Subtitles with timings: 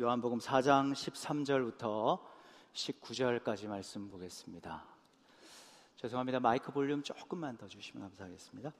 [0.00, 2.20] 요한복음 4장 13절부터
[2.72, 4.84] 19절까지 말씀 보겠습니다.
[5.96, 6.38] 죄송합니다.
[6.38, 8.72] 마이크 볼륨 조금만 더 주시면 감사하겠습니다.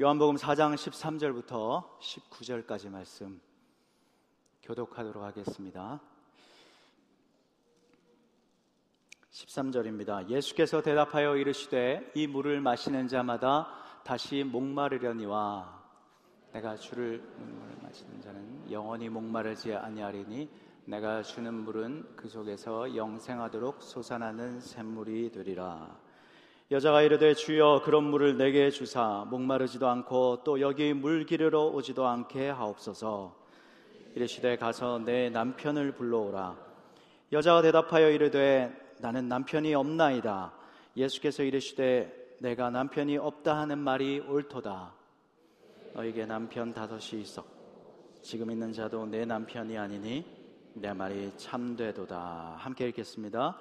[0.00, 3.38] 요한복음 4장 13절부터 19절까지 말씀
[4.62, 6.00] 교독하도록 하겠습니다.
[9.30, 10.30] 13절입니다.
[10.30, 13.68] 예수께서 대답하여 이르시되 이 물을 마시는 자마다
[14.04, 15.83] 다시 목마르려니와
[16.54, 20.48] 내가 주를 물을 마시는 자는 영원히 목마르지 아니하리니
[20.84, 25.98] 내가 주는 물은 그 속에서 영생하도록 솟아나는 샘물이 되리라.
[26.70, 32.50] 여자가 이르되 주여 그런 물을 내게 주사 목마르지도 않고 또 여기 물 기르러 오지도 않게
[32.50, 33.34] 하옵소서.
[34.14, 36.56] 이르시되 가서 내 남편을 불러오라.
[37.32, 40.52] 여자가 대답하여 이르되 나는 남편이 없나이다.
[40.96, 45.03] 예수께서 이르시되 내가 남편이 없다 하는 말이 옳도다.
[45.94, 47.44] 너에게 남편 다섯이 있어.
[48.20, 50.26] 지금 있는 자도 내 남편이 아니니
[50.74, 52.56] 내 말이 참되도다.
[52.58, 53.56] 함께 읽겠습니다.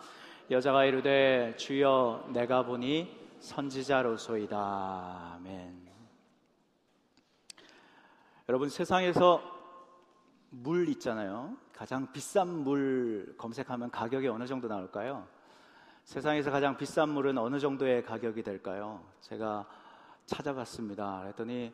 [0.49, 5.35] 여자가 이르되 주여 내가 보니 선지자로소이다.
[5.35, 5.87] 아멘.
[8.49, 9.43] 여러분 세상에서
[10.49, 11.55] 물 있잖아요.
[11.71, 15.27] 가장 비싼 물 검색하면 가격이 어느 정도 나올까요?
[16.03, 19.05] 세상에서 가장 비싼 물은 어느 정도의 가격이 될까요?
[19.21, 19.67] 제가
[20.25, 21.21] 찾아봤습니다.
[21.21, 21.71] 그랬더니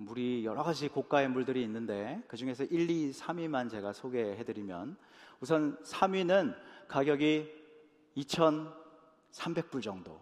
[0.00, 4.96] 물이 여러 가지 고가의 물들이 있는데 그 중에서 1, 2, 3위만 제가 소개해 드리면
[5.40, 6.56] 우선 3위는
[6.88, 7.50] 가격이
[8.16, 10.18] 2,300불 정도.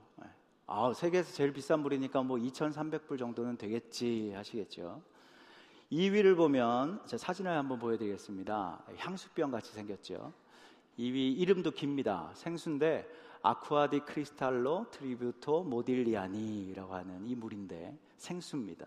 [0.67, 5.01] 아, 세계에서 제일 비싼 물이니까 뭐 2,300불 정도는 되겠지 하시겠죠.
[5.93, 8.85] 2위를 보면 제 사진을 한번 보여드리겠습니다.
[8.97, 10.33] 향수병 같이 생겼죠.
[10.99, 12.31] 2위 이름도 깁니다.
[12.35, 13.09] 생수인데
[13.43, 18.87] 아쿠아디 크리스탈로 트리뷰토 모딜리아니라고 하는 이 물인데 생수입니다.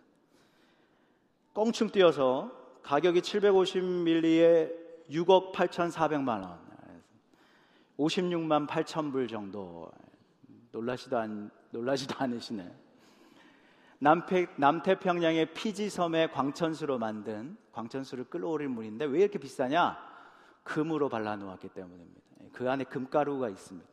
[1.53, 2.51] 껑충 뛰어서
[2.83, 4.71] 가격이 750밀리에
[5.09, 6.59] 6억 8,400만 원,
[7.97, 9.91] 56만 8천 불 정도.
[10.71, 12.73] 놀라시도 않, 놀라지도 않으시네.
[13.99, 19.97] 남태, 남태평양의 피지 섬의 광천수로 만든 광천수를 끌어올릴 물인데 왜 이렇게 비싸냐?
[20.63, 22.21] 금으로 발라 놓았기 때문입니다.
[22.53, 23.90] 그 안에 금가루가 있습니다.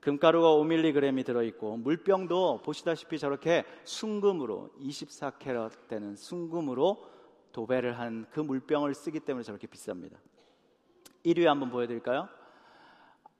[0.00, 7.08] 금가루가 5mg이 들어있고 물병도 보시다시피 저렇게 순금으로 24캐럿 되는 순금으로
[7.52, 10.16] 도배를 한 그 물병을 쓰기 때문에 저렇게 비쌉니다.
[11.24, 12.28] 1위 한번 보여드릴까요?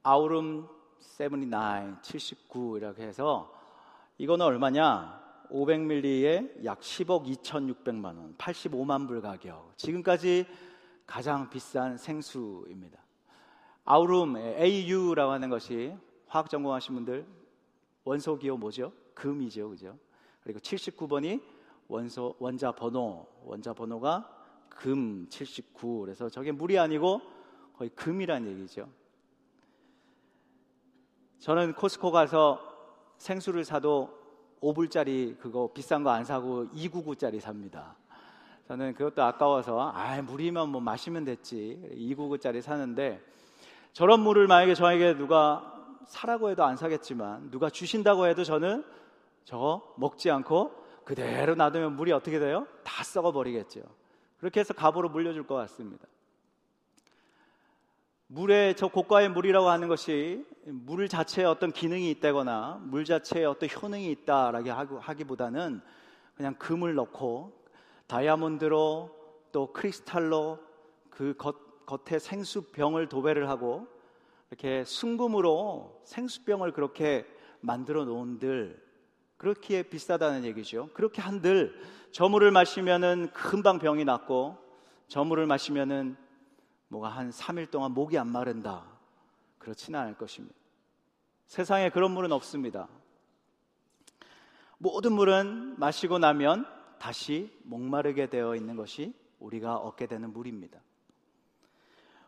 [0.03, 0.67] 아우름
[0.99, 3.55] 79, 79 이렇게 해서
[4.19, 5.19] 이거는 얼마냐?
[5.51, 9.73] 500ml에 약 10억 2,600만 원, 85만 불 가격.
[9.77, 10.47] 지금까지
[11.07, 12.99] 가장 비싼 생수입니다.
[13.85, 15.97] 아우름 AU라고 하는 것이
[16.29, 17.27] 화학 전공하신 분들
[18.05, 18.93] 원소 기호 뭐죠?
[19.15, 19.99] 금이죠, 그죠?
[20.43, 21.43] 그리고 79번이
[21.89, 24.29] 원소 원자 번호, 원자 번호가
[24.69, 26.01] 금 79.
[26.01, 27.21] 그래서 저게 물이 아니고
[27.77, 28.89] 거의 금이란 얘기죠.
[31.41, 32.61] 저는 코스코 가서
[33.17, 34.17] 생수를 사도
[34.61, 37.97] 5불짜리 그거 비싼 거 안 사고 299짜리 삽니다.
[38.67, 43.25] 저는 그것도 아까워서 아 물이면 뭐 마시면 됐지 299짜리 사는데
[43.93, 45.78] 저런 물을 만약에 저에게 누가
[46.09, 48.85] 사라고 해도 안 사겠지만 누가 주신다고 해도 저는
[49.45, 50.73] 저거 먹지 않고
[51.05, 52.67] 그대로 놔두면 물이 어떻게 돼요?
[52.83, 53.83] 다 썩어 버리겠죠.
[54.39, 56.07] 그렇게 해서 갑으로 물려줄 것 같습니다.
[58.27, 64.11] 물에 저 고가의 물이라고 하는 것이 물 자체에 어떤 기능이 있다거나 물 자체에 어떤 효능이
[64.11, 65.81] 있다라고 하기보다는
[66.37, 67.53] 그냥 금을 넣고
[68.07, 69.17] 다이아몬드로
[69.53, 70.59] 또 크리스탈로
[71.11, 73.89] 그 겉, 겉에 생수병을 도배를 하고
[74.51, 77.27] 이렇게 순금으로 생수병을 그렇게
[77.61, 78.83] 만들어 놓은들
[79.37, 80.91] 그렇게 비싸다는 얘기죠.
[80.95, 81.81] 그렇게 한들
[82.13, 84.57] 저물을 마시면은 금방 병이 낫고
[85.07, 86.17] 저물을 마시면은
[86.89, 88.85] 뭐가 한 3일 동안 목이 안 마른다.
[89.59, 90.57] 그렇지는 않을 것입니다.
[91.47, 92.89] 세상에 그런 물은 없습니다.
[94.79, 96.67] 모든 물은 마시고 나면
[96.99, 100.81] 다시 목마르게 되어 있는 것이 우리가 얻게 되는 물입니다.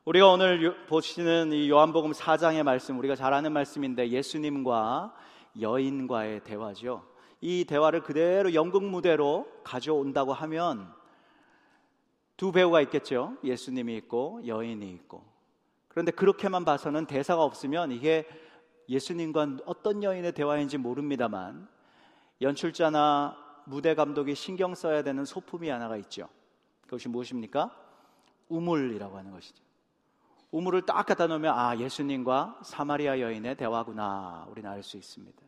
[0.06, 5.14] 우리가 오늘 보시는 이 요한복음 4장의 말씀, 우리가 잘 아는 말씀인데 예수님과
[5.60, 7.06] 여인과의 대화죠.
[7.42, 10.91] 이 대화를 그대로 연극 무대로 가져온다고 하면
[12.38, 13.36] 두 배우가 있겠죠.
[13.44, 15.22] 예수님이 있고 여인이 있고.
[15.88, 18.26] 그런데 그렇게만 봐서는 대사가 없으면 이게
[18.88, 21.68] 예수님과 어떤 여인의 대화인지 모릅니다만
[22.41, 23.36] 연출자나
[23.66, 26.26] 무대 감독이 신경 써야 되는 소품이 하나가 있죠.
[26.84, 27.70] 그것이 무엇입니까?
[28.48, 29.69] 우물이라고 하는 것이죠.
[30.50, 35.41] 우물을 딱 갖다 놓으면 아 예수님과 사마리아 여인의 대화구나 우리는 알 수 있습니다.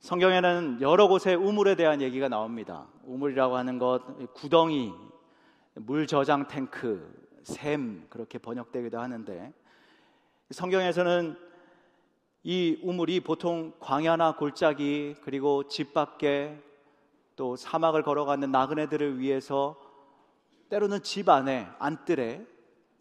[0.00, 2.86] 성경에는 여러 곳에 우물에 대한 얘기가 나옵니다.
[3.04, 4.02] 우물이라고 하는 것
[4.32, 4.94] 구덩이,
[5.74, 9.52] 물 저장 탱크 샘 그렇게 번역되기도 하는데
[10.50, 11.36] 성경에서는
[12.44, 16.58] 이 우물이 보통 광야나 골짜기 그리고 집 밖에
[17.36, 19.76] 또 사막을 걸어가는 나그네들을 위해서
[20.70, 22.46] 때로는 집 안에 안뜰에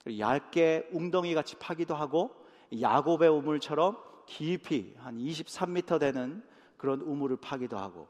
[0.07, 2.31] 얇게 웅덩이 같이 파기도 하고
[2.79, 6.43] 야곱의 우물처럼 깊이 한 23m 되는
[6.77, 8.07] 그런 우물을 파기도 하고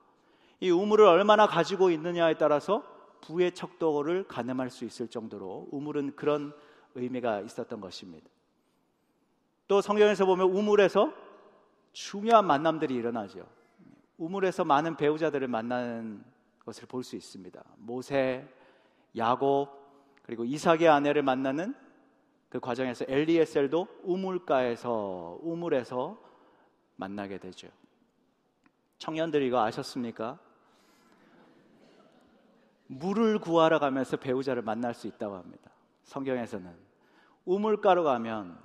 [0.59, 2.83] 이 우물을 얼마나 가지고 있느냐에 따라서
[3.21, 6.53] 부의 척도를 가늠할 수 있을 정도로 우물은 그런
[6.95, 8.29] 의미가 있었던 것입니다.
[9.67, 11.13] 또 성경에서 보면 우물에서
[11.93, 13.45] 중요한 만남들이 일어나죠.
[14.17, 16.23] 우물에서 많은 배우자들을 만나는
[16.65, 17.63] 것을 볼 수 있습니다.
[17.77, 18.47] 모세,
[19.15, 19.69] 야곱,
[20.29, 21.73] 그리고 이삭의 아내를 만나는
[22.49, 26.21] 그 과정에서 엘리에셀도 우물가에서 우물에서
[26.97, 27.67] 만나게 되죠.
[28.99, 30.37] 청년들 이거 아셨습니까?
[32.85, 35.71] 물을 구하러 가면서 배우자를 만날 수 있다고 합니다.
[36.03, 36.75] 성경에서는
[37.45, 38.55] 우물가로 가면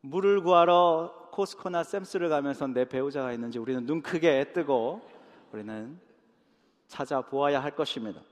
[0.00, 5.02] 물을 구하러 코스코나 샘스를 가면서 내 배우자가 있는지 우리는 눈 크게 뜨고
[5.52, 6.00] 우리는
[6.88, 8.22] 찾아보아야 할 것입니다.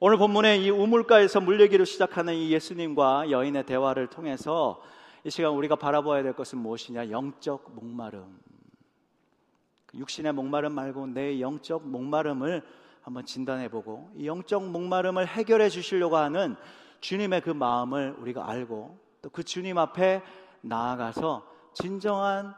[0.00, 4.80] 오늘 본문의 이 우물가에서 물 얘기로 시작하는 이 예수님과 여인의 대화를 통해서
[5.24, 7.10] 이 시간 우리가 바라봐야 될 것은 무엇이냐?
[7.10, 8.38] 영적 목마름.
[9.94, 12.62] 육신의 목마름 말고 내 영적 목마름을
[13.02, 16.54] 한번 진단해 보고 이 영적 목마름을 해결해 주시려고 하는
[17.00, 20.22] 주님의 그 마음을 우리가 알고 또 그 주님 앞에
[20.60, 22.54] 나아가서 진정한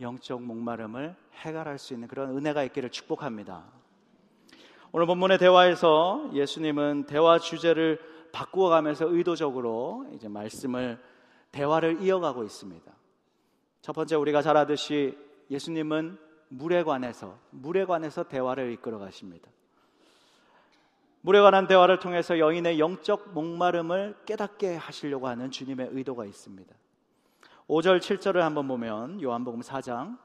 [0.00, 3.77] 영적 목마름을 해결할 수 있는 그런 은혜가 있기를 축복합니다.
[4.90, 8.00] 오늘 본문의 대화에서 예수님은 대화 주제를
[8.32, 10.98] 바꾸어 가면서 의도적으로 이제 말씀을
[11.52, 12.90] 대화를 이어가고 있습니다.
[13.82, 15.14] 첫 번째 우리가 잘 아듯이
[15.50, 16.18] 예수님은
[16.48, 19.50] 물에 관해서 물에 관해서 대화를 이끌어 가십니다.
[21.20, 26.74] 물에 관한 대화를 통해서 여인의 영적 목마름을 깨닫게 하시려고 하는 주님의 의도가 있습니다.
[27.68, 30.16] 5절 7절을 한번 보면 요한복음 4장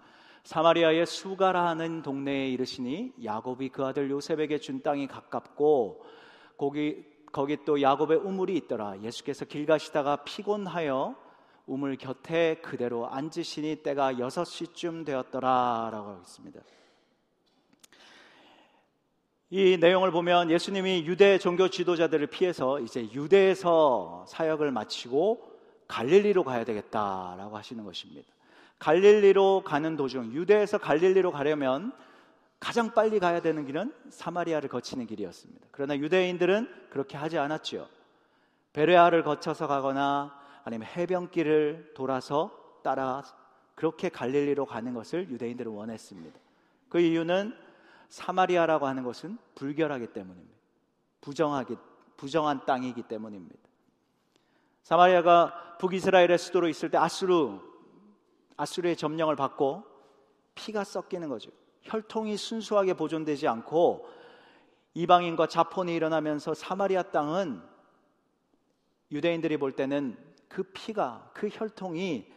[0.43, 6.03] 사마리아의 수가라 하는 동네에 이르시니 야곱이 그 아들 요셉에게 준 땅이 가깝고
[6.57, 9.01] 거기 거기 또 야곱의 우물이 있더라.
[9.01, 11.15] 예수께서 길 가시다가 피곤하여
[11.65, 16.59] 우물 곁에 그대로 앉으시니 때가 6시쯤 되었더라라고 하고 있습니다.
[19.49, 25.51] 이 내용을 보면 예수님이 유대 종교 지도자들을 피해서 이제 유대에서 사역을 마치고
[25.87, 28.31] 갈릴리로 가야 되겠다라고 하시는 것입니다.
[28.83, 31.93] 갈릴리로 가는 도중 유대에서 갈릴리로 가려면
[32.59, 35.67] 가장 빨리 가야 되는 길은 사마리아를 거치는 길이었습니다.
[35.71, 37.87] 그러나 유대인들은 그렇게 하지 않았지요.
[38.73, 42.51] 베레아를 거쳐서 가거나 아니면 해변길을 돌아서
[42.83, 43.23] 따라
[43.75, 46.37] 그렇게 갈릴리로 가는 것을 유대인들은 원했습니다.
[46.89, 47.55] 그 이유는
[48.09, 50.57] 사마리아라고 하는 것은 불결하기 때문입니다.
[51.21, 51.77] 부정하기
[52.17, 53.63] 부정한 땅이기 때문입니다.
[54.83, 57.72] 사마리아가 북이스라엘의 수도로 있을 때 아수르
[58.57, 59.83] 아수르의 점령을 받고
[60.55, 61.51] 피가 섞이는 거죠.
[61.81, 64.07] 혈통이 순수하게 보존되지 않고
[64.93, 67.61] 이방인과 자폰이 일어나면서 사마리아 땅은
[69.11, 70.17] 유대인들이 볼 때는
[70.47, 72.31] 그 피가 그 혈통이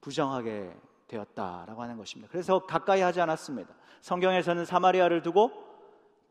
[0.00, 0.76] 부정하게
[1.08, 2.30] 되었다라고 하는 것입니다.
[2.30, 3.74] 그래서 가까이 하지 않았습니다.
[4.02, 5.50] 성경에서는 사마리아를 두고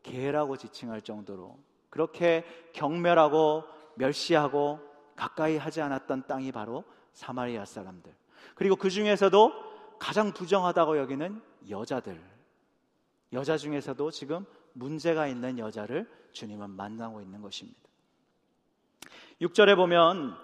[0.02, 1.58] 개라고 지칭할 정도로
[1.90, 3.64] 그렇게 경멸하고
[3.96, 4.80] 멸시하고
[5.16, 8.14] 가까이 하지 않았던 땅이 바로 사마리아 사람들.
[8.54, 9.52] 그리고 그 중에서도
[9.98, 12.20] 가장 부정하다고 여기는 여자들.
[13.32, 17.80] 여자 중에서도 지금 문제가 있는 여자를 주님은 만나고 있는 것입니다.
[19.40, 20.36] 6절에 보면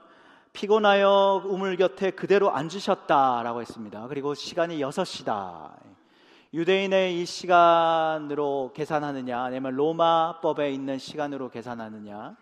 [0.52, 4.06] 피곤하여 우물 곁에 그대로 앉으셨다라고 했습니다.
[4.08, 5.92] 그리고 시간이 6시다.
[6.54, 12.36] 유대인의 이 시간으로 계산하느냐, 아니면 로마법에 있는 시간으로 계산하느냐,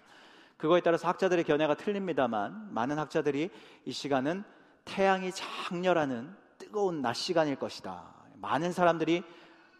[0.56, 3.50] 그거에 따라서 학자들의 견해가 틀립니다만, 많은 학자들이
[3.84, 4.42] 이 시간은
[4.84, 8.14] 태양이 장렬하는 뜨거운 낮 시간일 것이다.
[8.36, 9.22] 많은 사람들이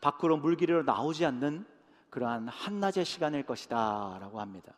[0.00, 1.66] 밖으로 물길로 나오지 않는
[2.11, 4.19] 그러한 한낮의 시간일 것이다.
[4.21, 4.75] 라고 합니다.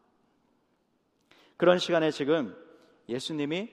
[1.57, 2.57] 그런 시간에 지금
[3.09, 3.73] 예수님이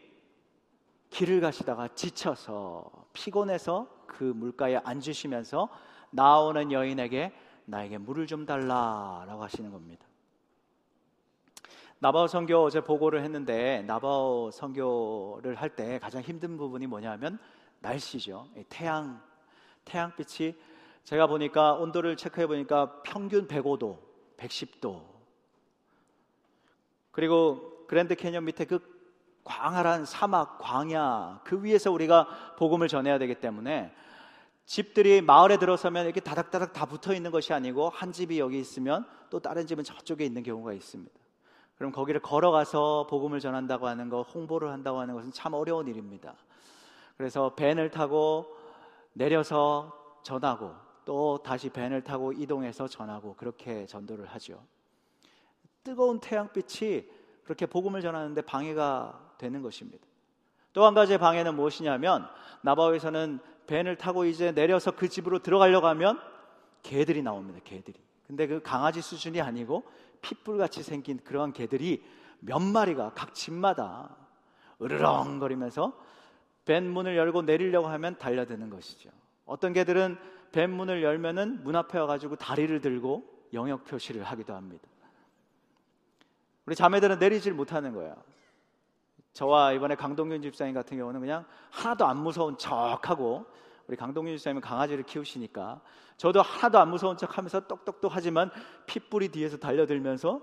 [1.09, 5.69] 길을 가시다가 지쳐서 피곤해서 그 물가에 앉으시면서
[6.11, 7.33] 나오는 여인에게
[7.65, 10.05] 나에게 물을 좀 달라라고 하시는 겁니다.
[12.01, 17.37] 나바오 선교 어제 보고를 했는데 나바오 선교를 할 때 가장 힘든 부분이 뭐냐면
[17.81, 18.47] 날씨죠.
[18.69, 19.21] 태양
[19.83, 20.55] 태양빛이
[21.03, 23.97] 제가 보니까 온도를 체크해 보니까 평균 105도,
[24.37, 25.03] 110도.
[27.11, 28.79] 그리고 그랜드 캐년 밑에 그
[29.43, 33.93] 광활한 사막, 광야 그 위에서 우리가 복음을 전해야 되기 때문에
[34.65, 39.39] 집들이 마을에 들어서면 이렇게 다닥다닥 다 붙어 있는 것이 아니고 한 집이 여기 있으면 또
[39.39, 41.19] 다른 집은 저쪽에 있는 경우가 있습니다.
[41.79, 46.35] 그럼 거기를 걸어가서 복음을 전한다고 하는 거, 홍보를 한다고 하는 것은 참 어려운 일입니다.
[47.15, 48.53] 그래서 밴을 타고
[49.13, 50.73] 내려서 전하고
[51.05, 54.61] 또 다시 밴을 타고 이동해서 전하고 그렇게 전도를 하죠.
[55.83, 57.05] 뜨거운 태양빛이
[57.45, 60.05] 그렇게 복음을 전하는데 방해가 되는 것입니다.
[60.73, 62.27] 또 한 가지의 방해는 무엇이냐면
[62.61, 66.19] 나바오에서는 밴을 타고 이제 내려서 그 집으로 들어가려고 하면
[66.83, 67.59] 개들이 나옵니다.
[67.63, 67.97] 개들이.
[68.27, 69.83] 근데 그 강아지 수준이 아니고
[70.21, 72.03] 핏불같이 생긴 그러한 개들이
[72.39, 74.15] 몇 마리가 각 집마다
[74.81, 75.93] 으르렁거리면서
[76.65, 79.09] 밴 문을 열고 내리려고 하면 달려드는 것이죠.
[79.45, 80.17] 어떤 개들은
[80.51, 83.23] 밴 문을 열면은 문 앞에 와가지고 다리를 들고
[83.53, 84.87] 영역 표시를 하기도 합니다.
[86.65, 88.15] 우리 자매들은 내리질 못하는 거예요.
[89.33, 93.45] 저와 이번에 강동균 집사님 같은 경우는 그냥 하나도 안 무서운 척하고
[93.89, 95.81] 우리 강동균 집사님은 강아지를 키우시니까
[96.15, 98.51] 저도 하나도 안 무서운 척 하면서 똑똑똑 하지만
[98.85, 100.41] 핏불이 뒤에서 달려들면서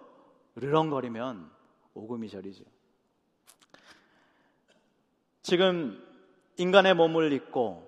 [0.57, 1.49] 르렁거리면
[1.95, 2.65] 오금이 저리죠.
[5.43, 6.05] 지금
[6.57, 7.87] 인간의 몸을 입고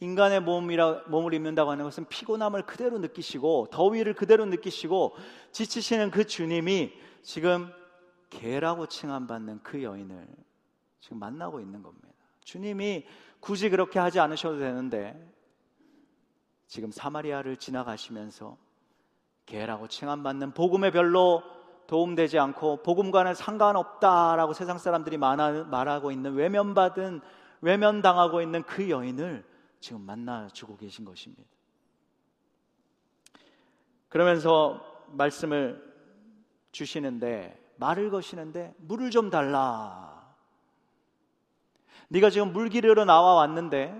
[0.00, 5.16] 인간의 몸이라, 몸을 입는다고 하는 것은 피곤함을 그대로 느끼시고 더위를 그대로 느끼시고
[5.52, 7.72] 지치시는 그 주님이 지금
[8.28, 10.28] 개라고 칭함받는 그 여인을
[11.00, 12.10] 지금 만나고 있는 겁니다.
[12.44, 13.06] 주님이
[13.40, 15.18] 굳이 그렇게 하지 않으셔도 되는데
[16.66, 18.56] 지금 사마리아를 지나가시면서
[19.46, 21.42] 개라고 칭함받는 복음에 별로
[21.88, 27.20] 도움되지 않고 복음과는 상관없다라고 세상 사람들이 말하고 있는 외면받은
[27.62, 29.44] 외면당하고 있는 그 여인을
[29.80, 31.42] 지금 만나주고 계신 것입니다.
[34.08, 35.82] 그러면서 말씀을
[36.70, 40.19] 주시는데 말을 거시는데 물을 좀 달라.
[42.10, 43.94] 네가 지금 물기르러 나와 왔는데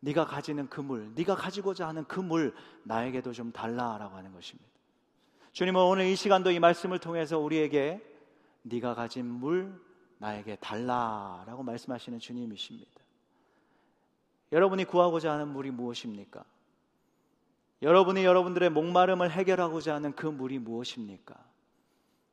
[0.00, 4.68] 네가 가지는 그 물, 네가 가지고자 하는 그 물 나에게도 좀 달라라고 하는 것입니다.
[5.52, 8.00] 주님은 오늘 이 시간도 이 말씀을 통해서 우리에게
[8.62, 9.80] 네가 가진 물
[10.18, 12.90] 나에게 달라라고 말씀하시는 주님이십니다.
[14.52, 16.44] 여러분이 구하고자 하는 물이 무엇입니까?
[17.80, 21.34] 여러분이 여러분들의 목마름을 해결하고자 하는 그 물이 무엇입니까?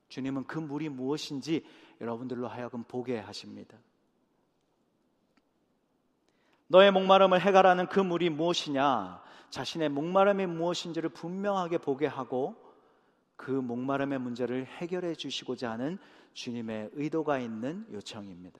[0.10, 1.66] 주님은 그 물이 무엇인지
[2.02, 3.78] 여러분들로 하여금 보게 하십니다.
[6.72, 9.22] 너의 목마름을 해결하는 그 물이 무엇이냐?
[9.50, 12.56] 자신의 목마름이 무엇인지를 분명하게 보게 하고
[13.36, 15.98] 그 목마름의 문제를 해결해 주시고자 하는
[16.34, 18.60] 주님의 의도가 있는 요청입니다.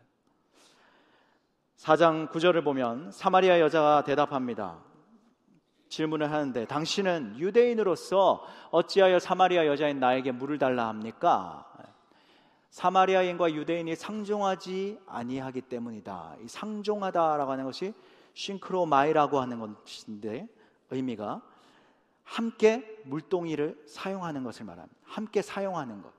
[1.78, 4.80] 4장 9절을 보면 사마리아 여자가 대답합니다.
[5.90, 11.72] 질문을 하는데 당신은 유대인으로서 어찌하여 사마리아 여자인 나에게 물을 달라 합니까?
[12.70, 16.36] 사마리아인과 유대인이 상종하지 아니하기 때문이다.
[16.44, 17.94] 이 상종하다라고 하는 것이
[18.34, 20.48] 싱크로마이라고 하는 것인데
[20.92, 21.42] 의미가
[22.24, 24.96] 함께 물동이를 사용하는 것을 말합니다.
[25.04, 26.14] 함께 사용하는 것.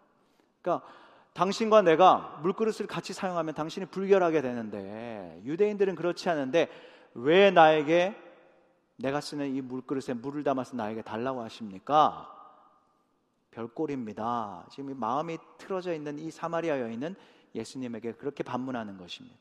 [0.60, 0.86] 그러니까
[1.32, 6.68] 당신과 내가 물그릇을 같이 사용하면 당신이 불결하게 되는데 유대인들은 그렇지 않은데
[7.14, 8.16] 왜 나에게
[8.96, 12.39] 내가 쓰는 이 물그릇에 물을 담아서 나에게 달라고 하십니까?
[13.50, 14.66] 별꼴입니다.
[14.70, 17.14] 지금 마음이 틀어져 있는 이 사마리아 여인은
[17.54, 19.36] 예수님에게 그렇게 반문하는 것입니다.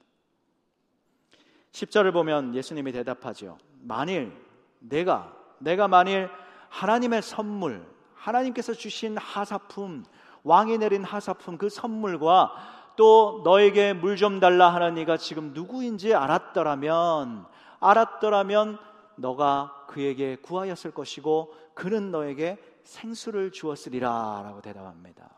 [1.72, 3.58] 10절을 보면 예수님이 대답하죠.
[3.82, 4.34] 만일
[4.80, 6.30] 내가 내가 만일
[6.70, 7.86] 하나님의 선물,
[8.16, 10.04] 하나님께서 주신 하사품,
[10.44, 17.46] 왕이 내린 하사품 그 선물과 또 너에게 물 좀 달라 하는 이가 지금 누구인지 알았더라면
[17.80, 18.78] 알았더라면
[19.16, 22.58] 너가 그에게 구하였을 것이고 그는 너에게
[22.90, 25.30] 생수를 주었으리라 라고 대답합니다.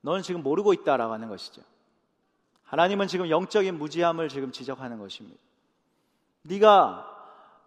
[0.00, 1.62] 너는 지금 모르고 있다라고 하는 것이죠.
[2.64, 5.40] 하나님은 지금 영적인 무지함을 지금 지적하는 것입니다.
[6.42, 7.10] 네가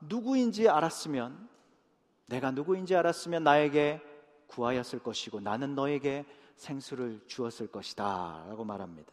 [0.01, 1.47] 누구인지 알았으면
[2.25, 4.01] 내가 누구인지 알았으면 나에게
[4.47, 6.25] 구하였을 것이고 나는 너에게
[6.57, 9.11] 생수를 주었을 것이다 라고 말합니다.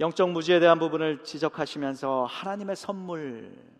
[0.00, 3.79] 영적 무지에 대한 부분을 지적하시면서 하나님의 선물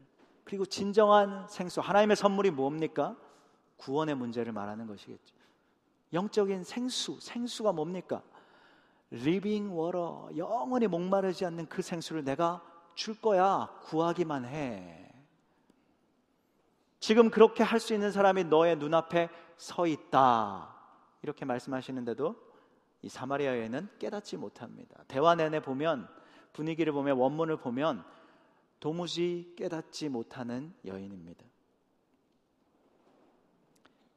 [0.51, 3.17] 그리고 진정한 생수 하나님의 선물이 뭡니까?
[3.77, 5.37] 구원의 문제를 말하는 것이겠죠.
[6.13, 8.21] 영적인 생수 생수가 뭡니까?
[9.13, 12.61] living water 영원히 목마르지 않는 그 생수를 내가
[12.97, 15.15] 줄 거야 구하기만 해.
[16.99, 20.75] 지금 그렇게 할 수 있는 사람이 너의 눈앞에 서 있다.
[21.23, 22.35] 이렇게 말씀하시는데도
[23.03, 25.05] 이 사마리아 여인은 깨닫지 못합니다.
[25.07, 26.09] 대화 내내 보면
[26.53, 28.05] 분위기를 보면 원문을 보면
[28.81, 31.45] 도무지 깨닫지 못하는 여인입니다.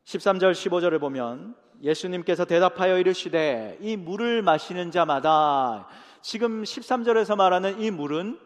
[0.05, 5.87] 13절 15절을 보면 예수님께서 대답하여 이르시되 이 물을 마시는 자마다
[6.21, 8.39] 지금 13절에서 말하는 이 물은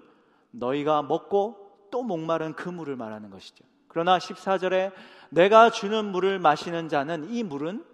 [0.52, 3.64] 너희가 먹고 또 목마른 그 물을 말하는 것이죠.
[3.88, 4.92] 그러나 14절에
[5.30, 7.86] 내가 주는 물을 마시는 자는 이 물은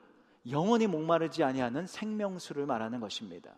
[0.50, 3.51] 영원히 목마르지 아니하는 생명수를 말하는 것입니다.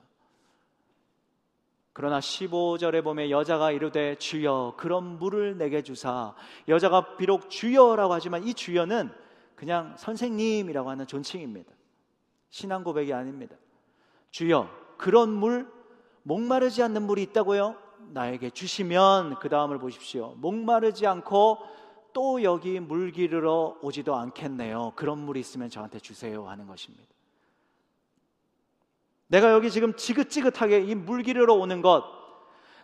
[1.95, 6.35] 그러나 15절에 보면 여자가 이르되 주여 그런 물을 내게 주사
[6.67, 9.09] 여자가 비록 주여라고 하지만 이 주여는
[9.55, 11.71] 그냥 선생님이라고 하는 존칭입니다.
[12.49, 13.55] 신앙 고백이 아닙니다.
[14.31, 15.71] 주여 그런 물
[16.23, 17.77] 목마르지 않는 물이 있다고요?
[18.11, 20.33] 나에게 주시면 그 다음을 보십시오.
[20.35, 21.59] 목마르지 않고
[22.11, 24.91] 또 여기 물 기르러 오지도 않겠네요.
[24.97, 27.14] 그런 물이 있으면 저한테 주세요 하는 것입니다.
[29.27, 32.03] 내가 여기 지금 지긋지긋하게 이 물기르러 오는 것,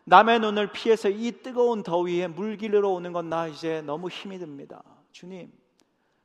[0.06, 4.84] 남의 눈을 피해서 이 뜨거운 더위에 물기르러 오는 건 나 이제 너무 힘이 듭니다.
[5.12, 5.52] 주님,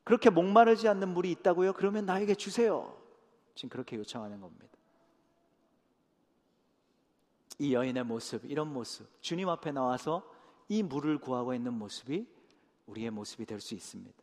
[0.04, 1.74] 그렇게 목마르지 않는 물이 있다고요?
[1.74, 2.96] 그러면 나에게 주세요.
[3.54, 4.66] 지금 그렇게 요청하는 겁니다.
[7.58, 10.22] 이 여인의 모습, 이런 모습, 주님 앞에 나와서
[10.68, 12.26] 이 물을 구하고 있는 모습이
[12.86, 14.16] 우리의 모습이 될 수 있습니다.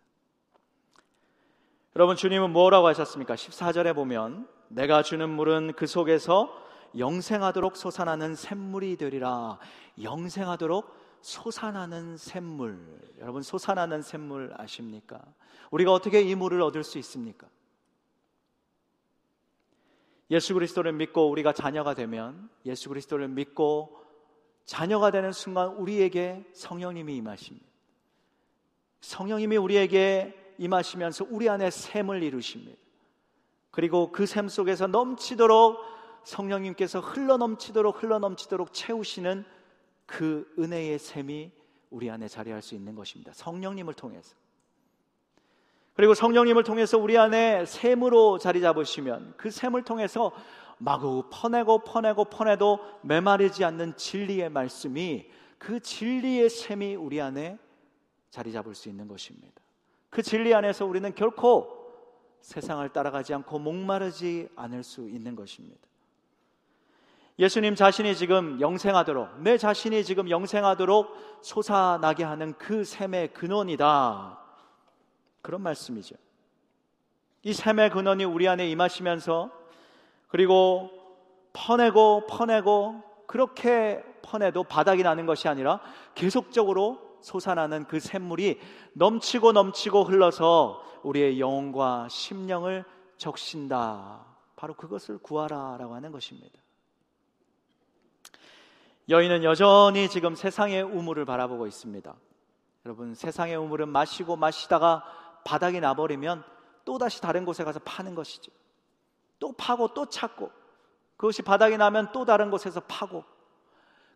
[1.95, 3.35] 여러분, 주님은 뭐라고 하셨습니까?
[3.35, 6.61] 14절에 보면 내가 주는 물은 그 속에서
[6.97, 9.59] 영생하도록 솟아나는 샘물이 되리라.
[10.01, 12.99] 영생하도록 솟아나는 샘물.
[13.19, 15.21] 여러분 솟아나는 샘물 아십니까?
[15.71, 17.47] 우리가 어떻게 이 물을 얻을 수 있습니까?
[20.29, 24.01] 예수 그리스도를 믿고 우리가 자녀가 되면 예수 그리스도를 믿고
[24.65, 27.67] 자녀가 되는 순간 우리에게 성령님이 임하십니다.
[29.01, 32.82] 성령님이 우리에게 임하시면서 우리 안에 샘을 이루십니다.
[33.73, 35.79] 그리고 그 샘 속에서 넘치도록
[36.23, 39.43] 성령님께서 흘러 넘치도록 흘러 넘치도록 채우시는
[40.05, 41.51] 그 은혜의 샘이
[41.89, 43.31] 우리 안에 자리할 수 있는 것입니다.
[43.33, 44.35] 성령님을 통해서.
[45.95, 50.31] 그리고 성령님을 통해서 우리 안에 샘으로 자리 잡으시면 그 샘을 통해서
[50.77, 55.25] 마구 퍼내고 퍼내고 퍼내도 메마르지 않는 진리의 말씀이
[55.57, 57.57] 그 진리의 샘이 우리 안에
[58.29, 59.61] 자리 잡을 수 있는 것입니다.
[60.11, 61.82] 그 진리 안에서 우리는 결코
[62.43, 65.79] 세상을 따라가지 않고 목마르지 않을 수 있는 것입니다.
[67.39, 74.39] 예수님 자신이 지금 영생하도록 내 자신이 지금 영생하도록 솟아나게 하는 그 샘의 근원이다.
[75.41, 76.15] 그런 말씀이죠.
[77.43, 79.49] 이 샘의 근원이 우리 안에 임하시면서
[80.27, 80.91] 그리고
[81.53, 85.79] 퍼내고 퍼내고 그렇게 퍼내도 바닥이 나는 것이 아니라
[86.13, 88.59] 계속적으로 솟아나는 그 샘물이
[88.93, 92.85] 넘치고 넘치고 흘러서 우리의 영혼과 심령을
[93.17, 94.25] 적신다.
[94.55, 96.61] 바로 그것을 구하라라고 하는 것입니다.
[99.09, 102.13] 여인은 여전히 지금 세상의 우물을 바라보고 있습니다.
[102.85, 105.03] 여러분, 세상의 우물은 마시고 마시다가
[105.45, 106.43] 바닥이 나버리면
[106.85, 108.51] 또다시 다른 곳에 가서 파는 것이죠.
[109.39, 110.51] 또 파고 또 찾고
[111.17, 113.23] 그것이 바닥이 나면 또 다른 곳에서 파고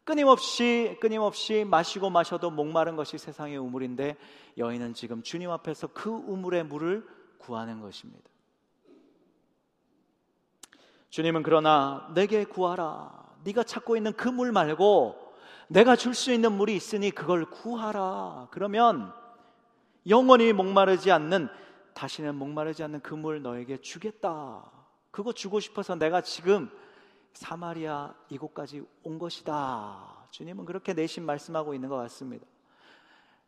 [0.07, 4.15] 끊임없이 끊임없이 마시고 마셔도 목마른 것이 세상의 우물인데
[4.57, 7.05] 여인은 지금 주님 앞에서 그 우물의 물을
[7.37, 8.23] 구하는 것입니다.
[11.09, 13.11] 주님은 그러나 내게 구하라.
[13.43, 15.33] 네가 찾고 있는 그 물 말고
[15.67, 18.47] 내가 줄 수 있는 물이 있으니 그걸 구하라.
[18.51, 19.13] 그러면
[20.07, 21.49] 영원히 목마르지 않는
[21.93, 24.71] 다시는 목마르지 않는 그 물 너에게 주겠다.
[25.11, 26.71] 그거 주고 싶어서 내가 지금
[27.37, 30.27] 사마리아 이곳까지 온 것이다.
[30.31, 32.45] 주님은 그렇게 내심 말씀하고 있는 것 같습니다.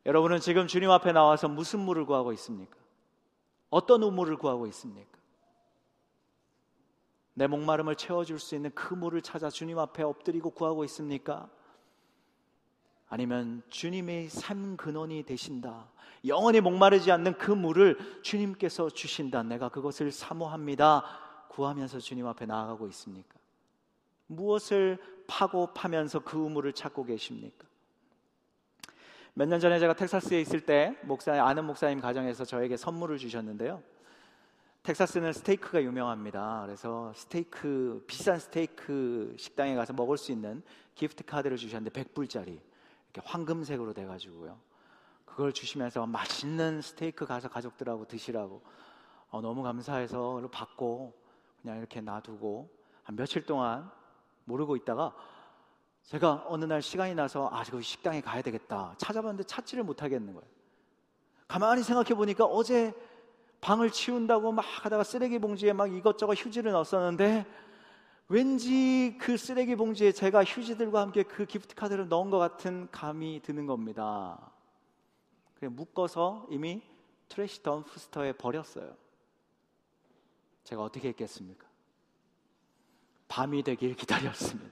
[0.05, 2.77] 여러분은 지금 주님 앞에 나와서 무슨 물을 구하고 있습니까?
[3.71, 5.17] 어떤 우물을 구하고 있습니까?
[7.33, 11.49] 내 목마름을 채워줄 수 있는 그 물을 찾아 주님 앞에 엎드리고 구하고 있습니까?
[13.07, 15.89] 아니면 주님의 삶 근원이 되신다.
[16.25, 19.41] 영원히 목마르지 않는 그 물을 주님께서 주신다.
[19.41, 21.03] 내가 그것을 사모합니다.
[21.49, 23.38] 구하면서 주님 앞에 나아가고 있습니까?
[24.29, 27.67] 무엇을 파고 파면서 그 우물을 찾고 계십니까?
[29.33, 33.81] 몇 년 전에 제가 텍사스에 있을 때 목사 아는 목사님 가정에서 저에게 선물을 주셨는데요.
[34.83, 36.63] 텍사스는 스테이크가 유명합니다.
[36.65, 40.61] 그래서 스테이크 비싼 스테이크 식당에 가서 먹을 수 있는
[40.95, 44.57] gift card를 주셨는데 100불짜리 이렇게 황금색으로 돼 가지고요.
[45.25, 48.61] 그걸 주시면서 맛있는 스테이크 가서 가족들하고 드시라고
[49.29, 51.13] 어, 너무 감사해서 받고
[51.61, 52.69] 그냥 이렇게 놔두고
[53.03, 53.89] 한 며칠 동안
[54.49, 55.13] 모르고 있다가
[56.03, 58.95] 제가 어느 날 시간이 나서 아, 그 식당에 가야 되겠다.
[58.97, 60.47] 찾아봤는데 찾지를 못하겠는 거예요.
[61.47, 62.93] 가만히 생각해 보니까 어제
[63.61, 67.45] 방을 치운다고 막 하다가 쓰레기 봉지에 막 이것저것 휴지를 넣었었는데
[68.27, 73.65] 왠지 그 쓰레기 봉지에 제가 휴지들과 함께 그 기프트 카드를 넣은 것 같은 감이 드는
[73.65, 74.51] 겁니다.
[75.55, 76.81] 그래 묶어서 이미
[77.27, 78.95] trash dumpster에 버렸어요.
[80.63, 81.68] 제가 어떻게 했겠습니까?
[83.29, 84.71] 밤이 되길 기다렸습니다.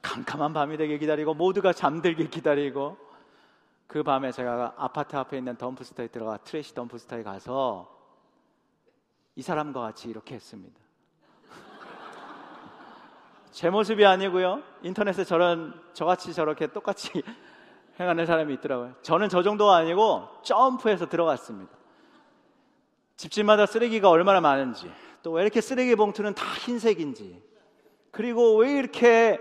[0.00, 2.96] 캄캄한 밤이 되길 기다리고 모두가 잠들길 기다리고
[3.86, 7.90] 그 밤에 제가 아파트 앞에 있는 dumpster에 들어가 trash dumpster에 가서
[9.36, 10.80] 이 사람과 같이 이렇게 했습니다.
[13.50, 14.62] 제 모습이 아니고요.
[14.82, 17.22] 인터넷에 저런 저같이 저렇게 똑같이
[17.98, 18.94] 행하는 사람이 있더라고요.
[19.02, 21.72] 저는 저 정도가 아니고 점프해서 들어갔습니다.
[23.16, 24.90] 집집마다 쓰레기가 얼마나 많은지,
[25.24, 27.42] 또 왜 이렇게 쓰레기 봉투는 다 흰색인지,
[28.12, 29.40] 그리고 왜 이렇게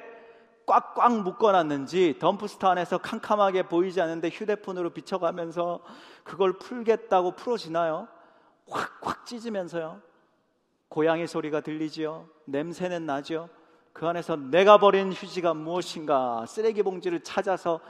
[0.66, 5.82] 꽉꽉 묶어놨는지 덤프스터 안에서 캄캄하게 보이지 않는데 휴대폰으로 비춰가면서
[6.24, 8.08] 그걸 풀겠다고 풀어지나요?
[8.70, 10.02] 확확 찢으면서요.
[10.88, 12.30] 고양이 소리가 들리지요.
[12.46, 13.50] 냄새는 나죠.
[13.92, 17.82] 그 안에서 내가 버린 휴지가 무엇인가 쓰레기 봉지를 찾아서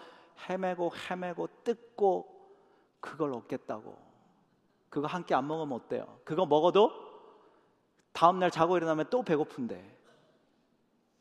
[0.50, 2.28] 헤매고 헤매고 뜯고
[3.00, 3.96] 그걸 얻겠다고.
[4.90, 6.18] 그거 한 끼 안 먹으면 어때요?
[6.24, 6.92] 그거 먹어도
[8.14, 9.98] 다음날 자고 일어나면 또 배고픈데.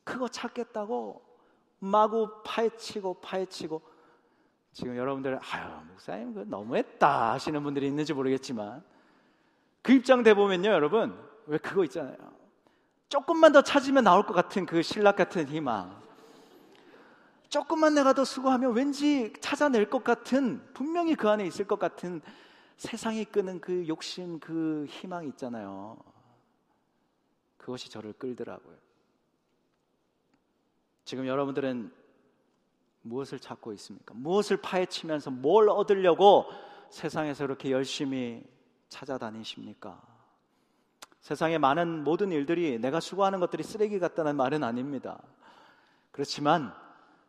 [0.04, 1.22] 그거 찾겠다고
[1.80, 3.82] 마구 파헤치고 파헤치고.
[4.72, 8.84] 지금 여러분들 아유 목사님 그 너무했다 하시는 분들이 있는지 모르겠지만.
[9.82, 12.16] 그 입장 돼 보면요 여러분 왜 그거 있잖아요.
[13.08, 16.00] 조금만 더 찾으면 나올 것 같은 그 신락 같은 희망.
[17.52, 22.22] 조금만 내가 더 수고하면 왠지 찾아낼 것 같은 분명히 그 안에 있을 것 같은
[22.78, 25.98] 세상이 끄는 그 욕심 그 희망이 있잖아요
[27.62, 28.76] 그것이 저를 끌더라고요
[31.04, 31.92] 지금 여러분들은
[33.02, 34.14] 무엇을 찾고 있습니까?
[34.14, 36.46] 무엇을 파헤치면서 뭘 얻으려고
[36.90, 38.44] 세상에서 이렇게 열심히
[38.88, 40.00] 찾아다니십니까?
[41.20, 45.20] 세상의 많은 모든 일들이 내가 수고하는 것들이 쓰레기 같다는 말은 아닙니다.
[46.10, 46.72] 그렇지만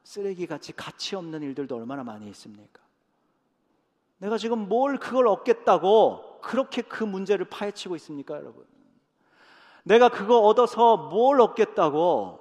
[0.04, 2.82] 쓰레기 같이 가치 없는 일들도 얼마나 많이 있습니까?
[4.18, 8.66] 내가 지금 뭘 그걸 얻겠다고 그렇게 그 문제를 파헤치고 있습니까, 여러분?
[9.84, 12.40] 내가 그거 얻어서 뭘 얻겠다고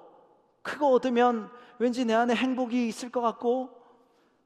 [0.63, 3.71] 그거 얻으면 왠지 내 안에 행복이 있을 것 같고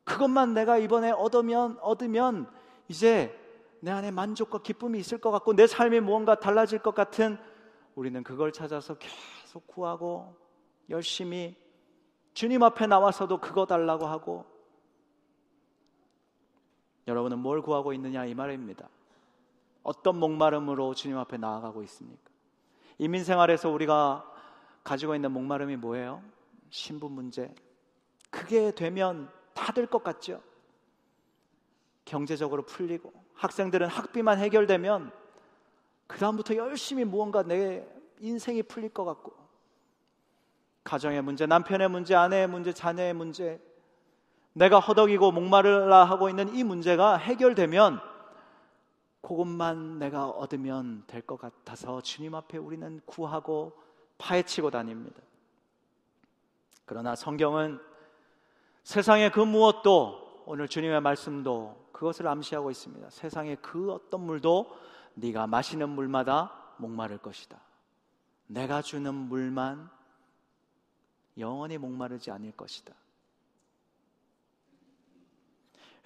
[0.05, 2.51] 그것만 내가 이번에 얻으면 얻으면
[2.89, 3.39] 이제
[3.81, 7.39] 내 안에 만족과 기쁨이 있을 것 같고 내 삶이 무언가 달라질 것 같은
[7.95, 10.37] 우리는 그걸 찾아서 계속 구하고
[10.89, 11.57] 열심히
[12.35, 14.45] 주님 앞에 나와서도 그거 달라고 하고
[17.07, 18.89] 여러분은 뭘 구하고 있느냐 이 말입니다.
[19.83, 22.26] 어떤 목마름으로 주님 앞에 나아가고 있습니까?
[22.99, 24.25] 이민 생활에서 우리가
[24.85, 26.23] 가지고 있는 목마름이 뭐예요?
[26.71, 27.55] 신분 문제.
[28.31, 30.41] 그게 되면 다 될 것 같죠?
[32.05, 35.11] 경제적으로 풀리고 학생들은 학비만 해결되면
[36.07, 37.87] 그다음부터 열심히 무언가 내
[38.21, 39.33] 인생이 풀릴 것 같고
[40.85, 43.61] 가정의 문제, 남편의 문제, 아내의 문제, 자녀의 문제
[44.53, 48.01] 내가 허덕이고 목마르라 하고 있는 이 문제가 해결되면
[49.27, 53.77] 그것만 내가 얻으면 될 것 같아서 주님 앞에 우리는 구하고
[54.19, 55.21] 파헤치고 다닙니다.
[56.85, 57.81] 그러나 성경은
[58.85, 63.11] 세상의 그 무엇도 오늘 주님의 말씀도 그것을 암시하고 있습니다.
[63.11, 64.79] 세상의 그 어떤 물도
[65.15, 67.61] 네가 마시는 물마다 목마를 것이다.
[68.47, 69.91] 내가 주는 물만
[71.37, 72.95] 영원히 목마르지 않을 것이다.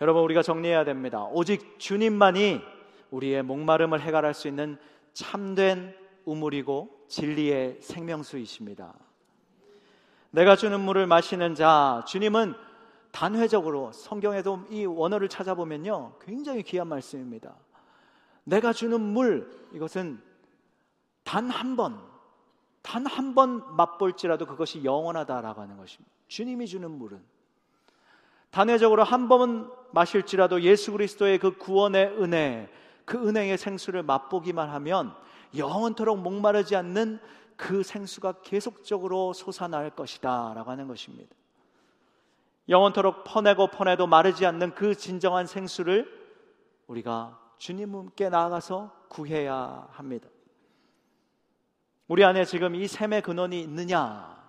[0.01, 1.25] 여러분 우리가 정리해야 됩니다.
[1.25, 2.80] 오직 주님만이
[3.11, 4.79] 우리의 목마름을 해결할 수 있는
[5.13, 5.95] 참된
[6.25, 8.95] 우물이고 진리의 생명수이십니다.
[10.31, 12.55] 내가 주는 물을 마시는 자, 주님은
[13.11, 16.15] 단회적으로 성경에도 이 원어를 찾아보면요.
[16.21, 17.57] 굉장히 귀한 말씀입니다.
[18.45, 20.21] 내가 주는 물, 이것은
[21.25, 22.01] 단 한 번,
[22.83, 26.11] 단 한 번 맛볼지라도 그것이 영원하다라고 하는 것입니다.
[26.29, 27.21] 주님이 주는 물은.
[28.51, 32.69] 단회적으로 한 번은 마실지라도 예수 그리스도의 그 구원의 은혜,
[33.05, 35.15] 그 은혜의 생수를 맛보기만 하면
[35.57, 37.21] 영원토록 목마르지 않는
[37.57, 41.35] 그 생수가 계속적으로 솟아날 것이다 라고 하는 것입니다.
[42.69, 46.09] 영원토록 퍼내고 퍼내도 마르지 않는 그 진정한 생수를
[46.87, 50.29] 우리가 주님께 나아가서 구해야 합니다.
[52.09, 54.41] 우리 안에 지금 이 샘의 근원이 있느냐?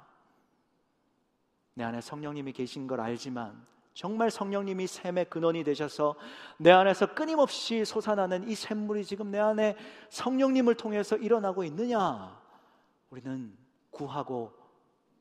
[1.74, 6.16] 내 안에 성령님이 계신 걸 알지만 정말 성령님이 샘의 근원이 되셔서
[6.58, 9.76] 내 안에서 끊임없이 솟아나는 이 샘물이 지금 내 안에
[10.10, 12.40] 성령님을 통해서 일어나고 있느냐?
[13.10, 13.56] 우리는
[13.92, 14.62] 구하고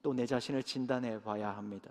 [0.02, 1.90] 또 내 자신을 진단해 봐야 합니다.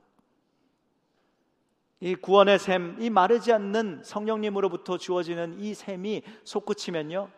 [1.99, 7.29] 이 구원의 샘, 이 마르지 않는 성령님으로부터 주어지는 이 샘이 솟구치면요.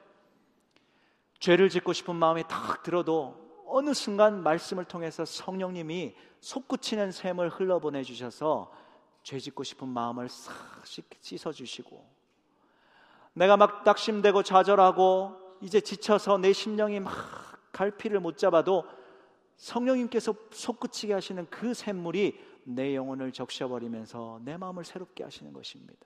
[1.40, 8.72] 죄를 짓고 싶은 마음이 탁 들어도 어느 순간 말씀을 통해서 성령님이 솟구치는 샘을 흘러보내 주셔서
[9.24, 10.54] 죄 짓고 싶은 마음을 싹
[11.22, 12.10] 씻어 주시고
[13.34, 17.14] 내가 막 낙심되고 좌절하고 이제 지쳐서 내 심령이 막
[17.72, 18.86] 갈피를 못 잡아도
[19.58, 26.06] 성령님께서 솟구치게 하시는 그 샘물이 내 영혼을 적셔버리면서 내 마음을 새롭게 하시는 것입니다.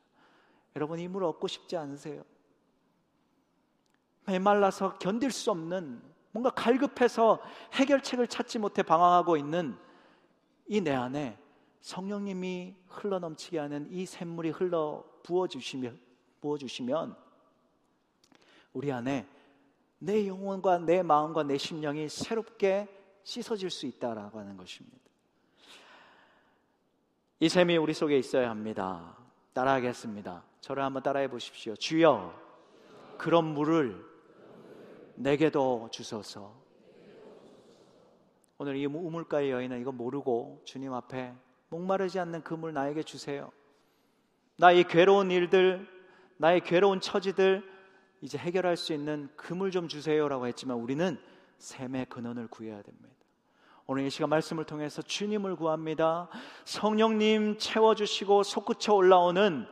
[0.75, 2.23] 여러분 이 물을 얻고 싶지 않으세요?
[4.25, 6.01] 메말라서 견딜 수 없는
[6.31, 7.41] 뭔가 갈급해서
[7.73, 9.77] 해결책을 찾지 못해 방황하고 있는
[10.67, 11.37] 이 내 안에
[11.85, 15.99] 성령님이 흘러 넘치게 하는 이 샘물이 흘러 부어 주시면
[16.41, 17.15] 부어 주시면
[18.73, 19.27] 우리 안에
[19.99, 22.87] 내 영혼과 내 마음과 내 심령이 새롭게
[23.21, 24.97] 씻어질 수 있다라고 하는 것입니다.
[27.39, 29.15] 이 샘이 우리 속에 있어야 합니다.
[29.53, 30.43] 따라하겠습니다.
[30.61, 31.75] 저를 한번 따라해 보십시오.
[31.75, 32.33] 주여,
[33.19, 34.03] 그런 물을
[35.13, 36.51] 내게도 주소서.
[38.57, 43.51] 오늘 이 우물가의 여인은 이거 모르고 주님 앞에 목마르지 않는 그 물 나에게 주세요.
[44.57, 45.87] 나의 괴로운 일들,
[46.37, 47.63] 나의 괴로운 처지들
[48.21, 51.19] 이제 해결할 수 있는 그물 좀 주세요라고 했지만 우리는
[51.57, 53.09] 샘의 근원을 구해야 됩니다.
[53.87, 56.27] 오늘 이 시간 말씀을 통해서 주님을 구합니다.
[56.63, 59.67] 성령님 채워주시고 솟구쳐 올라오는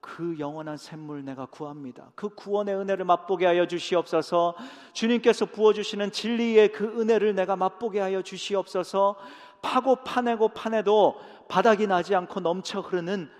[0.00, 2.10] 그 영원한 샘물 내가 구합니다.
[2.14, 4.54] 그 구원의 은혜를 맛보게 하여 주시옵소서.
[4.92, 9.16] 주님께서 부어주시는 진리의 그 은혜를 내가 맛보게 하여 주시옵소서.
[9.64, 13.30] 파고 파내고 파내도 바닥이 나지 않고 넘쳐 흐르는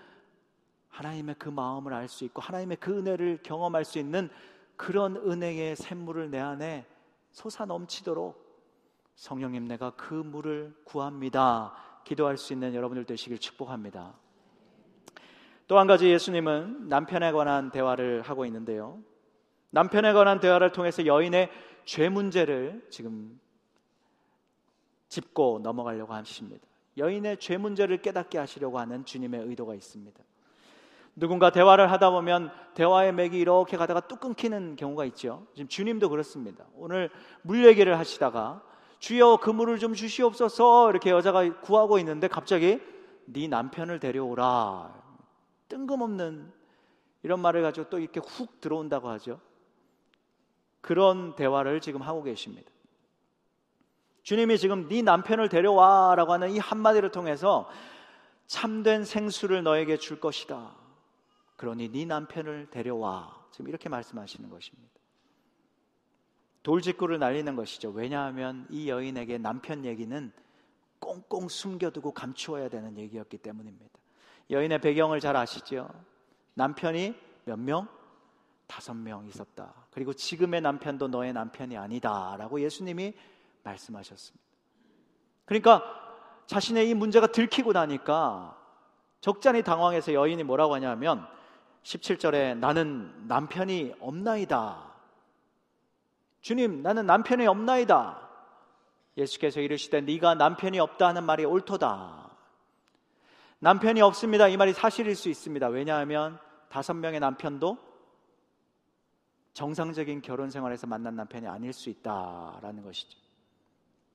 [0.88, 4.30] 하나님의 그 마음을 알 수 있고 하나님의 그 은혜를 경험할 수 있는
[4.76, 6.86] 그런 은혜의 샘물을 내 안에
[7.32, 8.42] 솟아 넘치도록
[9.16, 11.74] 성령님 내가 그 물을 구합니다.
[12.04, 14.14] 기도할 수 있는 여러분들 되시길 축복합니다.
[15.66, 18.98] 또 한 가지 예수님은 남편에 관한 대화를 하고 있는데요.
[19.70, 21.50] 남편에 관한 대화를 통해서 여인의
[21.84, 23.38] 죄 문제를 지금
[25.14, 26.66] 짚고 넘어가려고 하십니다.
[26.96, 30.20] 여인의 죄 문제를 깨닫게 하시려고 하는 주님의 의도가 있습니다.
[31.16, 35.46] 누군가 대화를 하다 보면 대화의 맥이 이렇게 가다가 뚝 끊기는 경우가 있죠.
[35.54, 36.64] 지금 주님도 그렇습니다.
[36.74, 37.10] 오늘
[37.42, 38.62] 물 얘기를 하시다가
[38.98, 42.80] 주여 그 물을 좀 주시옵소서 이렇게 여자가 구하고 있는데 갑자기
[43.26, 45.02] 네 남편을 데려오라.
[45.68, 46.52] 뜬금없는
[47.22, 49.40] 이런 말을 가지고 또 이렇게 훅 들어온다고 하죠.
[50.80, 52.73] 그런 대화를 지금 하고 계십니다.
[54.24, 57.68] 주님이 지금 네 남편을 데려와라고 하는 이 한마디를 통해서
[58.46, 60.74] 참된 생수를 너에게 줄 것이다.
[61.56, 63.44] 그러니 네 남편을 데려와.
[63.52, 64.92] 지금 이렇게 말씀하시는 것입니다.
[66.62, 67.90] 돌직구를 날리는 것이죠.
[67.90, 70.32] 왜냐하면 이 여인에게 남편 얘기는
[70.98, 73.98] 꽁꽁 숨겨두고 감추어야 되는 얘기였기 때문입니다.
[74.50, 75.88] 여인의 배경을 잘 아시죠?
[76.54, 77.86] 남편이 몇 명?
[78.66, 79.74] 다섯 명 있었다.
[79.90, 82.34] 그리고 지금의 남편도 너의 남편이 아니다.
[82.38, 83.12] 라고 예수님이
[83.64, 84.44] 말씀하셨습니다.
[85.44, 85.82] 그러니까
[86.46, 88.56] 자신의 이 문제가 들키고 나니까
[89.20, 91.26] 적잖이 당황해서 여인이 뭐라고 하냐면
[91.82, 94.92] 17절에 나는 남편이 없나이다.
[96.40, 98.20] 주님, 나는 남편이 없나이다.
[99.16, 102.30] 예수께서 이르시되 네가 남편이 없다 하는 말이 옳도다.
[103.60, 104.48] 남편이 없습니다.
[104.48, 105.68] 이 말이 사실일 수 있습니다.
[105.68, 107.78] 왜냐하면 다섯 명의 남편도
[109.54, 113.23] 정상적인 결혼 생활에서 만난 남편이 아닐 수 있다라는 것이죠.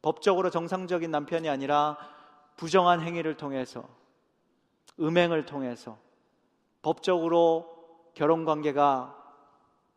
[0.01, 1.97] 법적으로 정상적인 남편이 아니라
[2.55, 3.83] 부정한 행위를 통해서
[4.99, 5.97] 음행을 통해서
[6.81, 9.15] 법적으로 결혼 관계가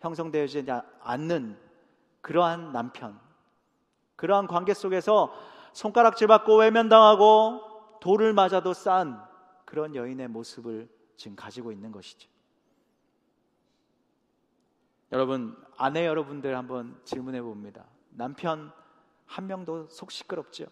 [0.00, 0.66] 형성되지
[1.00, 1.58] 않는
[2.20, 3.18] 그러한 남편,
[4.16, 5.32] 그러한 관계 속에서
[5.72, 9.22] 손가락질 받고 외면당하고 돌을 맞아도 싼
[9.64, 12.28] 그런 여인의 모습을 지금 가지고 있는 것이죠.
[15.12, 17.84] 여러분, 아내 여러분들 한번 질문해 봅니다.
[18.10, 18.72] 남편
[19.32, 20.66] 한 명도 속 시끄럽죠?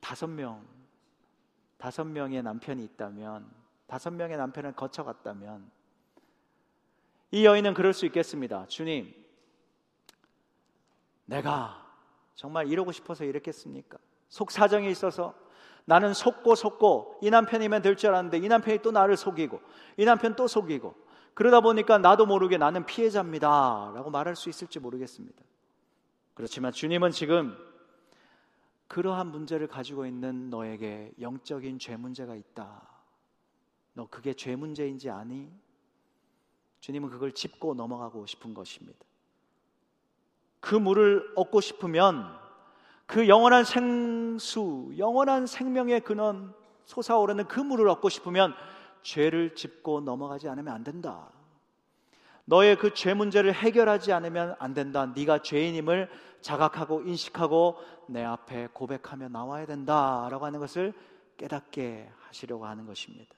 [0.00, 0.66] 다섯 명,
[1.78, 3.50] 다섯 명의 남편이 있다면
[3.86, 5.70] 다섯 명의 남편을 거쳐갔다면
[7.30, 8.66] 이 여인은 그럴 수 있겠습니다.
[8.66, 9.14] 주님,
[11.24, 11.86] 내가
[12.34, 13.96] 정말 이러고 싶어서 이랬겠습니까?
[14.28, 15.34] 속 사정이 있어서
[15.86, 19.62] 나는 속고 속고 이 남편이면 될 줄 알았는데 이 남편이 또 나를 속이고
[19.96, 20.94] 이 남편 또 속이고
[21.32, 23.92] 그러다 보니까 나도 모르게 나는 피해자입니다.
[23.94, 25.42] 라고 말할 수 있을지 모르겠습니다.
[26.38, 27.58] 그렇지만 주님은 지금
[28.86, 32.88] 그러한 문제를 가지고 있는 너에게 영적인 죄 문제가 있다.
[33.94, 35.50] 너 그게 죄 문제인지 아니?
[36.78, 39.00] 주님은 그걸 짚고 넘어가고 싶은 것입니다.
[40.60, 42.38] 그 물을 얻고 싶으면
[43.06, 48.54] 그 영원한 생수, 영원한 생명의 근원 솟아오르는 그 물을 얻고 싶으면
[49.02, 51.32] 죄를 짚고 넘어가지 않으면 안 된다.
[52.48, 55.04] 너의 그 죄 문제를 해결하지 않으면 안 된다.
[55.14, 56.08] 네가 죄인임을
[56.40, 57.76] 자각하고 인식하고
[58.08, 60.94] 내 앞에 고백하며 나와야 된다라고 하는 것을
[61.36, 63.34] 깨닫게 하시려고 하는 것입니다.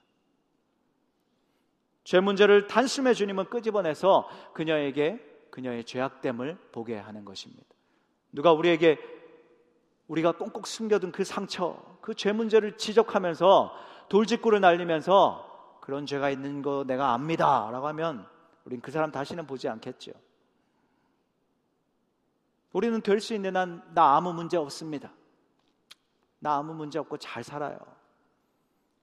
[2.04, 5.18] 죄 문제를 단숨에 주님은 끄집어내서 그녀에게
[5.50, 7.66] 그녀의 죄악됨을 보게 하는 것입니다.
[8.30, 8.96] 누가 우리에게
[10.06, 13.74] 우리가 꽁꽁 숨겨둔 그 상처, 그 죄 문제를 지적하면서
[14.08, 18.26] 돌직구를 날리면서 그런 죄가 있는 거 내가 압니다 라고 하면
[18.64, 20.12] 우린 그 사람 다시는 보지 않겠죠.
[22.72, 25.12] 우리는 될 수 있는 한 나 아무 문제 없습니다.
[26.38, 27.78] 나 아무 문제 없고 잘 살아요.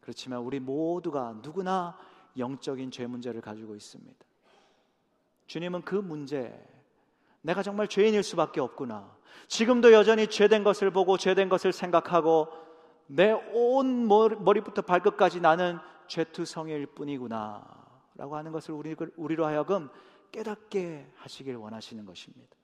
[0.01, 1.97] 그렇지만 우리 모두가 누구나
[2.37, 4.25] 영적인 죄 문제를 가지고 있습니다.
[5.47, 6.53] 주님은 그 문제,
[7.41, 9.15] 내가 정말 죄인일 수밖에 없구나.
[9.47, 12.47] 지금도 여전히 죄된 것을 보고 죄된 것을 생각하고
[13.07, 17.86] 내 온 머리부터 발끝까지 나는 죄투성일 뿐이구나.
[18.17, 19.89] 라고 하는 것을 우리, 우리로 하여금
[20.31, 22.55] 깨닫게 하시길 원하시는 것입니다.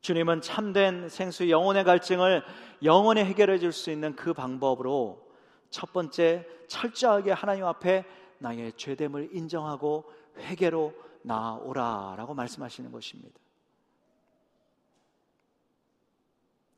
[0.00, 2.44] 주님은 참된 생수 영혼의 갈증을
[2.82, 5.32] 영원히 해결해 줄 수 있는 그 방법으로
[5.70, 8.04] 첫 번째 철저하게 하나님 앞에
[8.38, 10.04] 나의 죄됨을 인정하고
[10.36, 13.40] 회개로 나오라라고 말씀하시는 것입니다.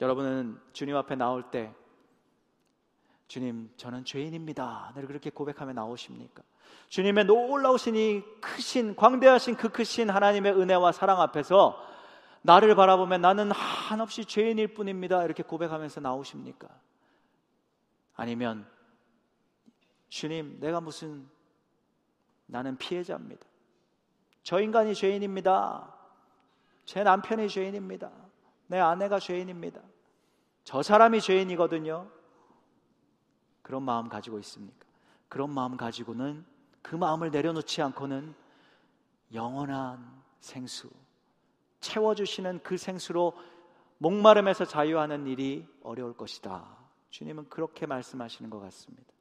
[0.01, 1.75] 여러분은 주님 앞에 나올 때
[3.29, 4.93] 주님 저는 죄인입니다.
[4.95, 6.43] 늘 그렇게 고백하며 나오십니까?
[6.89, 11.79] 주님의 놀라우신 이 크신 광대하신 그 크신 하나님의 은혜와 사랑 앞에서
[12.41, 15.25] 나를 바라보면 나는 한없이 죄인일 뿐입니다.
[15.25, 16.69] 이렇게 고백하면서 나오십니까?
[18.17, 18.67] 아니면
[20.09, 21.29] 주님 내가 무슨
[22.47, 23.47] 나는 피해자입니다.
[24.43, 25.95] 저 인간이 죄인입니다.
[26.87, 28.11] 제 남편이 죄인입니다.
[28.69, 29.83] 내 아내가 죄인입니다.
[30.65, 32.18] 저 사람이 죄인이거든요.
[33.69, 34.87] 그런 마음 가지고 있습니까?
[35.29, 36.43] 그런 마음 가지고는
[36.81, 38.35] 그 마음을 내려놓지 않고는
[39.35, 40.89] 영원한 생수,
[41.81, 43.35] 채워주시는 그 생수로
[43.99, 46.65] 목마름에서 자유하는 일이 어려울 것이다.
[47.11, 49.13] 주님은 그렇게 말씀하시는 것 같습니다.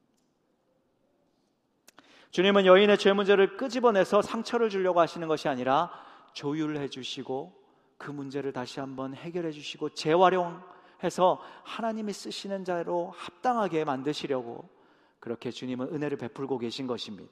[2.31, 5.91] 주님은 여인의 죄 문제를 끄집어내서 상처를 주려고 하시는 것이 아니라
[6.31, 7.53] 조율해 주시고
[7.97, 10.63] 그 문제를 다시 한번 해결해 주시고 재활용
[11.03, 14.67] 해서 하나님이 쓰시는 자로 합당하게 만드시려고
[15.19, 17.31] 그렇게 주님은 은혜를 베풀고 계신 것입니다.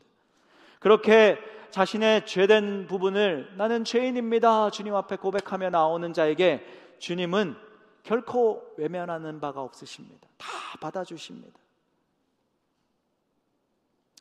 [0.79, 1.39] 그렇게
[1.71, 4.69] 자신의 죄된 부분을 나는 죄인입니다.
[4.69, 6.63] 주님 앞에 고백하며 나오는 자에게
[6.99, 7.55] 주님은
[8.03, 10.27] 결코 외면하는 바가 없으십니다.
[10.37, 10.47] 다
[10.79, 11.59] 받아주십니다.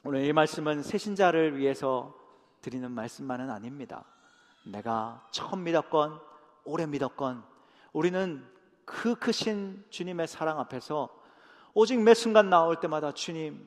[0.05, 2.15] 오늘 이 말씀은 새신자를 위해서
[2.61, 4.05] 드리는 말씀만은 아닙니다.
[4.65, 6.19] 내가 처음 믿었건
[6.65, 7.45] 오래 믿었건
[7.93, 8.54] 우리는
[8.85, 11.09] 그 크신 주님의 사랑 앞에서
[11.73, 13.67] 오직 매 순간 나올 때마다 주님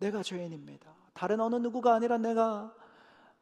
[0.00, 0.90] 내가 죄인입니다.
[1.14, 2.74] 다른 어느 누구가 아니라 내가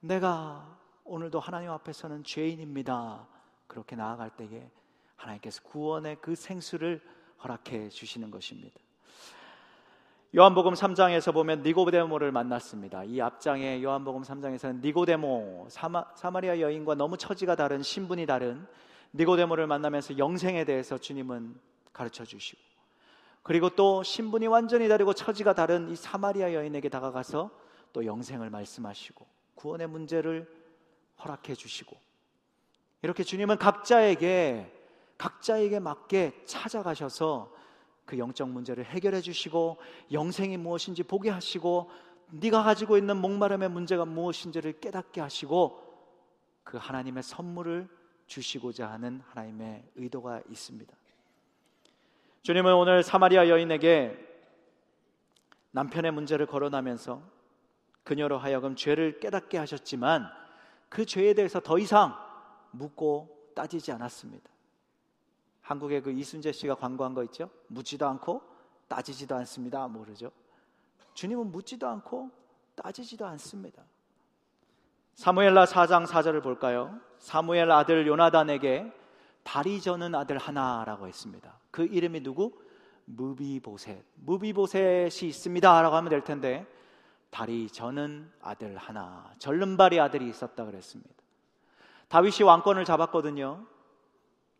[0.00, 3.26] 내가 오늘도 하나님 앞에서는 죄인입니다.
[3.66, 4.70] 그렇게 나아갈 때에
[5.16, 7.02] 하나님께서 구원의 그 생수를
[7.42, 8.78] 허락해 주시는 것입니다.
[10.36, 13.04] 요한복음 3장에서 보면 니고데모를 만났습니다.
[13.04, 18.66] 이 앞장에 요한복음 3장에서는 니고데모 사마, 사마리아 여인과 너무 처지가 다른 신분이 다른
[19.14, 21.58] 니고데모를 만나면서 영생에 대해서 주님은
[21.92, 22.60] 가르쳐 주시고
[23.42, 27.50] 그리고 또 신분이 완전히 다르고 처지가 다른 이 사마리아 여인에게 다가가서
[27.92, 30.50] 또 영생을 말씀하시고 구원의 문제를
[31.22, 31.96] 허락해 주시고
[33.02, 34.72] 이렇게 주님은 각자에게
[35.18, 37.54] 각자에게 맞게 찾아가셔서
[38.04, 39.76] 그 영적 문제를 해결해 주시고
[40.10, 41.90] 영생이 무엇인지 보게 하시고
[42.30, 45.82] 네가 가지고 있는 목마름의 문제가 무엇인지를 깨닫게 하시고
[46.64, 47.88] 그 하나님의 선물을
[48.26, 50.94] 주시고자 하는 하나님의 의도가 있습니다.
[52.42, 54.18] 주님은 오늘 사마리아 여인에게
[55.70, 57.22] 남편의 문제를 거론하면서
[58.04, 60.30] 그녀로 하여금 죄를 깨닫게 하셨지만
[60.88, 62.14] 그 죄에 대해서 더 이상
[62.70, 64.50] 묻고 따지지 않았습니다.
[65.62, 67.48] 한국의 그 이순재 씨가 광고한 거 있죠?
[67.68, 68.42] 묻지도 않고
[68.88, 69.88] 따지지도 않습니다.
[69.88, 70.30] 모르죠?
[71.14, 72.30] 주님은 묻지도 않고
[72.74, 73.82] 따지지도 않습니다.
[75.14, 76.98] 사무엘라 4장 4절을 볼까요?
[77.18, 78.92] 사무엘 아들 요나단에게
[79.44, 81.58] 다리 저는 아들 하나라고 했습니다.
[81.70, 82.52] 그 이름이 누구?
[83.04, 84.04] 무비보셋.
[84.16, 86.66] 무비보셋이 있습니다라고 하면 될 텐데
[87.30, 91.12] 다리 저는 아들 하나, 절름발이 아들이 있었다 그랬습니다.
[92.08, 93.66] 다윗이 왕권을 잡았거든요.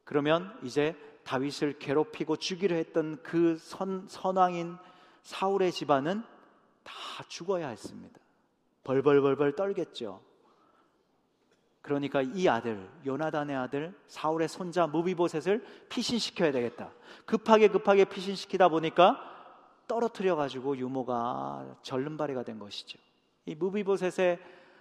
[0.05, 4.77] 그러면 이제 다윗을 괴롭히고 죽이려 했던 그 선, 선왕인
[5.23, 6.23] 사울의 집안은
[6.83, 6.93] 다
[7.29, 8.21] 죽어야 했습니다.
[8.85, 10.21] 벌벌벌벌 떨겠죠.
[11.85, 16.91] 그러니까 이 아들, 요나단의 아들, 사울의 손자 무비보셋을 피신시켜야 되겠다.
[17.27, 19.21] 급하게 급하게 피신시키다 보니까
[19.87, 22.99] 떨어뜨려 가지고 유모가 절름발이가 된 것이죠.
[23.45, 24.39] 이 무비보셋의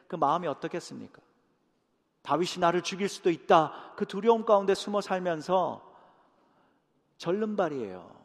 [0.08, 1.22] 그 마음이 어떻겠습니까?
[2.22, 3.96] 다윗이 나를 죽일 수도 있다.
[3.98, 5.86] 그 두려움 가운데 숨어 살면서
[7.18, 8.16] 절름발이에요.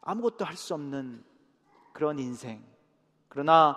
[0.00, 1.22] 아무것도 할 수 없는
[1.92, 2.64] 그런 인생.
[3.28, 3.76] 그러나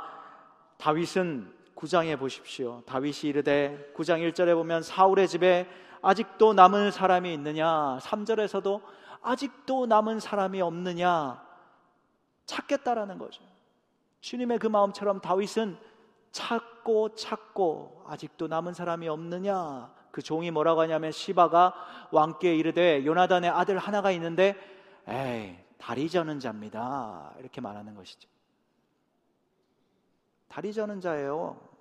[0.78, 1.54] 다윗은
[1.84, 2.82] 구장에 보십시오.
[2.86, 5.68] 다윗이 이르되 구장 1절에 보면 사울의 집에
[6.02, 7.98] 아직도 남은 사람이 있느냐?
[8.00, 8.82] 3절에서도
[9.22, 11.46] 아직도 남은 사람이 없느냐?
[12.46, 13.44] 찾겠다라는 거죠.
[14.22, 15.78] 주님의 그 마음처럼 다윗은
[16.32, 23.78] 찾고 찾고 아직도 남은 사람이 없느냐 그 종이 뭐라고 하냐면 시바가 왕께 이르되 요나단의 아들
[23.78, 24.56] 하나가 있는데
[25.10, 28.30] 에이 다리 저는 자입니다 이렇게 말하는 것이죠
[30.48, 31.73] 다리 저는 자예요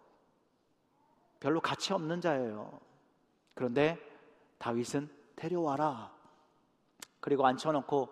[1.43, 2.81] 별로 가치 없는 자예요
[3.55, 3.99] 그런데
[4.59, 6.13] 다윗은 데려와라
[7.19, 8.09] 그리고 앉혀놓고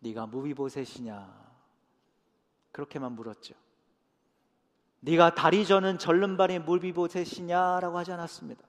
[0.00, 1.40] 네가 무비보셋이냐
[2.72, 3.54] 그렇게만 물었죠.
[5.00, 8.62] 네가 다리 저는 절름발이 물비보셋이냐라고 하지 않았습니다.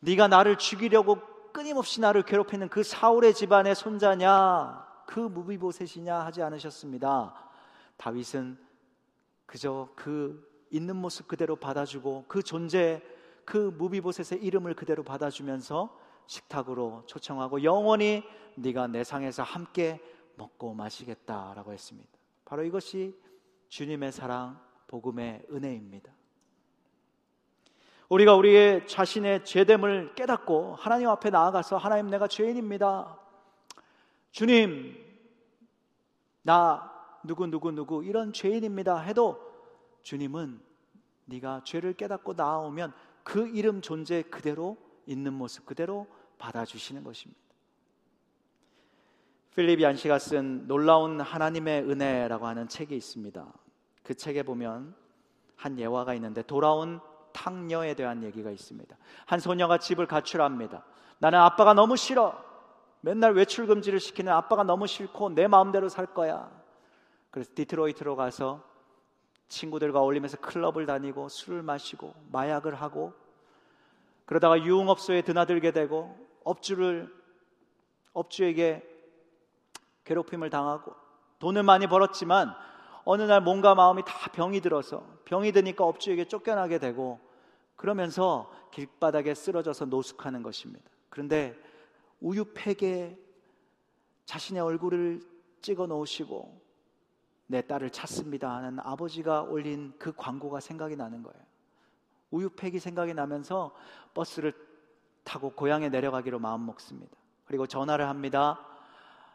[0.00, 1.20] 네가 나를 죽이려고
[1.52, 7.34] 끊임없이 나를 괴롭히는 그 사울의 집안의 손자냐 그 무비보셋이냐 하지 않으셨습니다.
[7.98, 8.58] 다윗은
[9.44, 13.02] 그저 그 있는 모습 그대로 받아주고 그 존재
[13.44, 15.96] 그 무비보셋의 이름을 그대로 받아주면서
[16.26, 18.22] 식탁으로 초청하고 영원히
[18.56, 20.00] 네가 내 상에서 함께
[20.36, 22.10] 먹고 마시겠다라고 했습니다.
[22.44, 23.16] 바로 이것이
[23.68, 26.12] 주님의 사랑, 복음의 은혜입니다.
[28.08, 33.18] 우리가 우리의 자신의 죄됨을 깨닫고 하나님 앞에 나아가서 하나님 내가 죄인입니다.
[34.30, 34.96] 주님,
[36.42, 36.92] 나
[37.24, 38.98] 누구 누구 누구 이런 죄인입니다.
[38.98, 39.40] 해도
[40.02, 40.65] 주님은
[41.26, 46.06] 네가 죄를 깨닫고 나아오면 그 이름 존재 그대로 있는 모습 그대로
[46.38, 47.40] 받아주시는 것입니다.
[49.54, 53.46] 필립 얀시가 쓴 놀라운 하나님의 은혜라고 하는 책이 있습니다.
[54.02, 54.94] 그 책에 보면
[55.56, 57.00] 한 예화가 있는데 돌아온
[57.32, 58.96] 탕녀에 대한 얘기가 있습니다.
[59.24, 60.84] 한 소녀가 집을 가출합니다.
[61.18, 62.44] 나는 아빠가 너무 싫어.
[63.00, 66.50] 맨날 외출 금지를 시키는 아빠가 너무 싫고 내 마음대로 살 거야.
[67.30, 68.62] 그래서 디트로이트로 가서
[69.48, 73.12] 친구들과 어울리면서 클럽을 다니고 술을 마시고 마약을 하고
[74.24, 77.14] 그러다가 유흥업소에 드나들게 되고 업주를
[78.12, 78.82] 업주에게
[80.04, 80.94] 괴롭힘을 당하고
[81.38, 82.54] 돈을 많이 벌었지만
[83.04, 87.20] 어느 날 몸과 마음이 다 병이 들어서 병이 드니까 업주에게 쫓겨나게 되고
[87.76, 90.90] 그러면서 길바닥에 쓰러져서 노숙하는 것입니다.
[91.08, 91.56] 그런데
[92.20, 93.16] 우유 팩에
[94.24, 95.20] 자신의 얼굴을
[95.62, 96.65] 찍어 놓으시고
[97.46, 101.40] 내 딸을 찾습니다 하는 아버지가 올린 그 광고가 생각이 나는 거예요.
[102.30, 103.74] 우유팩이 생각이 나면서
[104.14, 104.52] 버스를
[105.22, 107.16] 타고 고향에 내려가기로 마음 먹습니다.
[107.44, 108.60] 그리고 전화를 합니다.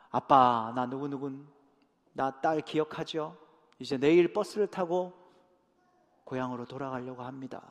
[0.10, 1.48] 아빠, 나 누구누군,
[2.14, 3.38] 나 딸 기억하죠?
[3.80, 5.14] 이제 내일 버스를 타고
[6.26, 7.62] 고향으로 돌아가려고 합니다.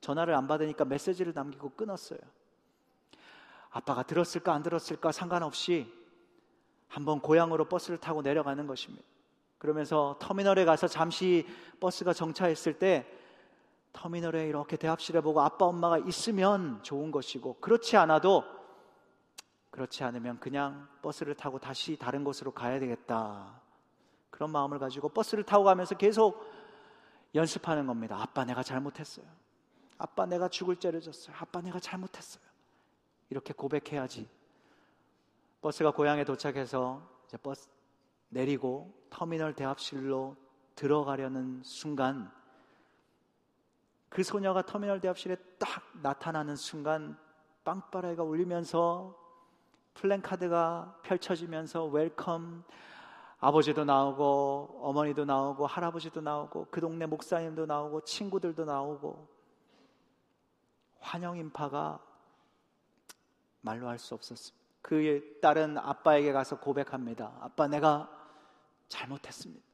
[0.00, 2.18] 전화를 안 받으니까 메시지를 남기고 끊었어요.
[3.70, 5.92] 아빠가 들었을까 안 들었을까 상관없이
[6.88, 9.04] 한번 고향으로 버스를 타고 내려가는 것입니다.
[9.58, 11.46] 그러면서 터미널에 가서 잠시
[11.80, 13.06] 버스가 정차했을 때
[13.92, 18.44] 터미널에 이렇게 대합실에 보고 아빠 엄마가 있으면 좋은 것이고 그렇지 않아도
[19.70, 23.60] 그렇지 않으면 그냥 버스를 타고 다시 다른 곳으로 가야 되겠다.
[24.30, 26.44] 그런 마음을 가지고 버스를 타고 가면서 계속
[27.34, 28.16] 연습하는 겁니다.
[28.20, 29.26] 아빠 내가 잘못했어요.
[29.98, 31.34] 아빠 내가 죽을 죄를 졌어요.
[31.38, 32.42] 아빠 내가 잘못했어요.
[33.30, 34.28] 이렇게 고백해야지.
[35.60, 37.68] 버스가 고향에 도착해서 이제 버스
[38.28, 40.36] 내리고 터미널 대합실로
[40.74, 42.30] 들어가려는 순간
[44.08, 47.18] 그 소녀가 터미널 대합실에 딱 나타나는 순간
[47.64, 49.14] 빵빠레가 울리면서
[49.94, 52.64] 플랜카드가 펼쳐지면서 welcome
[53.40, 59.28] 아버지도 나오고 어머니도 나오고 할아버지도 나오고 그 동네 목사님도 나오고 친구들도 나오고
[61.00, 62.00] 환영 인파가
[63.60, 64.58] 말로 할 수 없었습니다.
[64.82, 67.32] 그의 딸은 아빠에게 가서 고백합니다.
[67.40, 68.17] 아빠 내가
[68.88, 69.64] 잘못했습니다.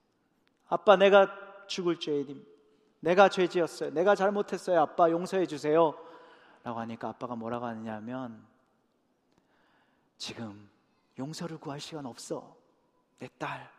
[0.68, 2.50] 아빠 내가 죽을 죄인입니다.
[3.00, 3.90] 내가 죄 지었어요.
[3.90, 4.80] 내가 잘못했어요.
[4.80, 5.94] 아빠 용서해 주세요.
[6.62, 8.46] 라고 하니까 아빠가 뭐라고 하느냐면
[10.16, 10.70] 지금
[11.18, 12.56] 용서를 구할 시간 없어.
[13.18, 13.70] 내 딸,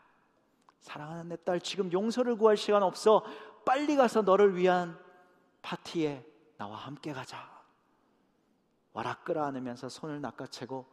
[0.81, 3.25] 사랑하는 내 딸, 지금 용서를 구할 시간 없어.
[3.65, 4.97] 빨리 가서 너를 위한
[5.63, 6.23] 파티에
[6.57, 7.55] 나와 함께 가자.
[8.93, 10.85] 와라 끌어안으면서 손을 낚아채고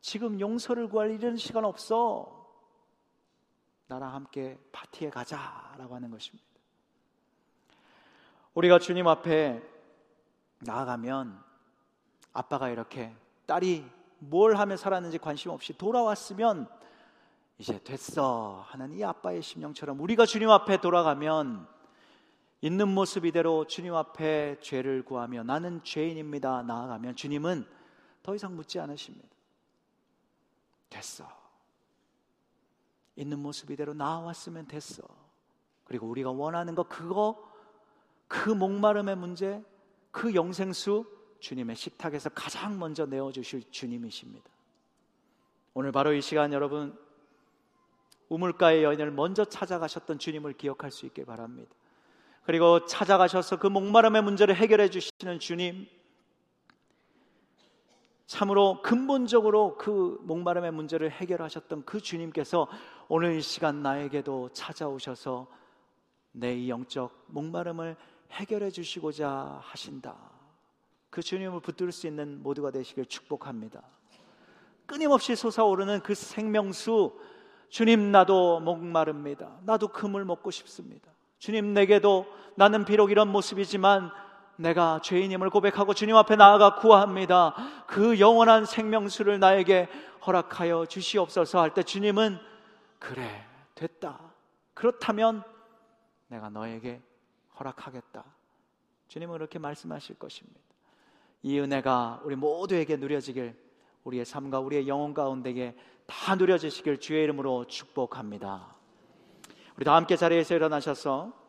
[0.00, 2.41] 지금 용서를 구할 이런 시간 없어.
[3.86, 6.44] 나랑 함께 파티에 가자라고 하는 것입니다.
[8.54, 9.62] 우리가 주님 앞에
[10.60, 11.42] 나아가면
[12.32, 13.14] 아빠가 이렇게
[13.46, 13.84] 딸이
[14.18, 16.68] 뭘 하며 살았는지 관심 없이 돌아왔으면
[17.58, 21.66] 이제 됐어 하는 이 아빠의 심령처럼 우리가 주님 앞에 돌아가면
[22.60, 27.66] 있는 모습 이대로 주님 앞에 죄를 구하며 나는 죄인입니다 나아가면 주님은
[28.22, 29.28] 더 이상 묻지 않으십니다.
[30.88, 31.41] 됐어.
[33.16, 35.02] 있는 모습 이대로 나왔으면 됐어.
[35.84, 37.42] 그리고 우리가 원하는 거 그거
[38.28, 39.62] 그 목마름의 문제
[40.10, 41.04] 그 영생수
[41.40, 44.48] 주님의 식탁에서 가장 먼저 내어 주실 주님이십니다.
[45.74, 46.96] 오늘 바로 이 시간 여러분,
[48.28, 51.74] 우물가의 여인을 먼저 찾아가셨던 주님을 기억할 수 있길 바랍니다.
[52.44, 55.86] 그리고 찾아가셔서 그 목마름의 문제를 해결해 주시는 주님,
[58.26, 62.68] 참으로 근본적으로 그 목마름의 문제를 해결하셨던 그 주님께서
[63.08, 65.46] 오늘 이 시간 나에게도 찾아오셔서
[66.32, 67.96] 내 이 영적 목마름을
[68.30, 70.16] 해결해 주시고자 하신다.
[71.10, 73.82] 그 주님을 붙들 수 있는 모두가 되시길 축복합니다.
[74.86, 77.18] 끊임없이 솟아오르는 그 생명수,
[77.68, 79.58] 주님 나도 목마릅니다.
[79.64, 81.10] 나도 금을 먹고 싶습니다.
[81.38, 84.10] 주님 내게도 나는 비록 이런 모습이지만
[84.56, 87.54] 내가 죄인임을 고백하고 주님 앞에 나아가 구합니다.
[87.86, 89.88] 그 영원한 생명수를 나에게
[90.26, 92.38] 허락하여 주시옵소서 할 때 주님은
[92.98, 93.44] 그래
[93.74, 94.20] 됐다.
[94.74, 95.42] 그렇다면
[96.28, 97.00] 내가 너에게
[97.58, 98.24] 허락하겠다.
[99.08, 100.60] 주님은 그렇게 말씀하실 것입니다.
[101.42, 103.54] 이 은혜가 우리 모두에게 누려지길
[104.04, 105.76] 우리의 삶과 우리의 영혼 가운데에
[106.06, 108.74] 다 누려지시길 주의 이름으로 축복합니다.
[109.76, 111.41] 우리 다 함께 자리에서 일어나셔서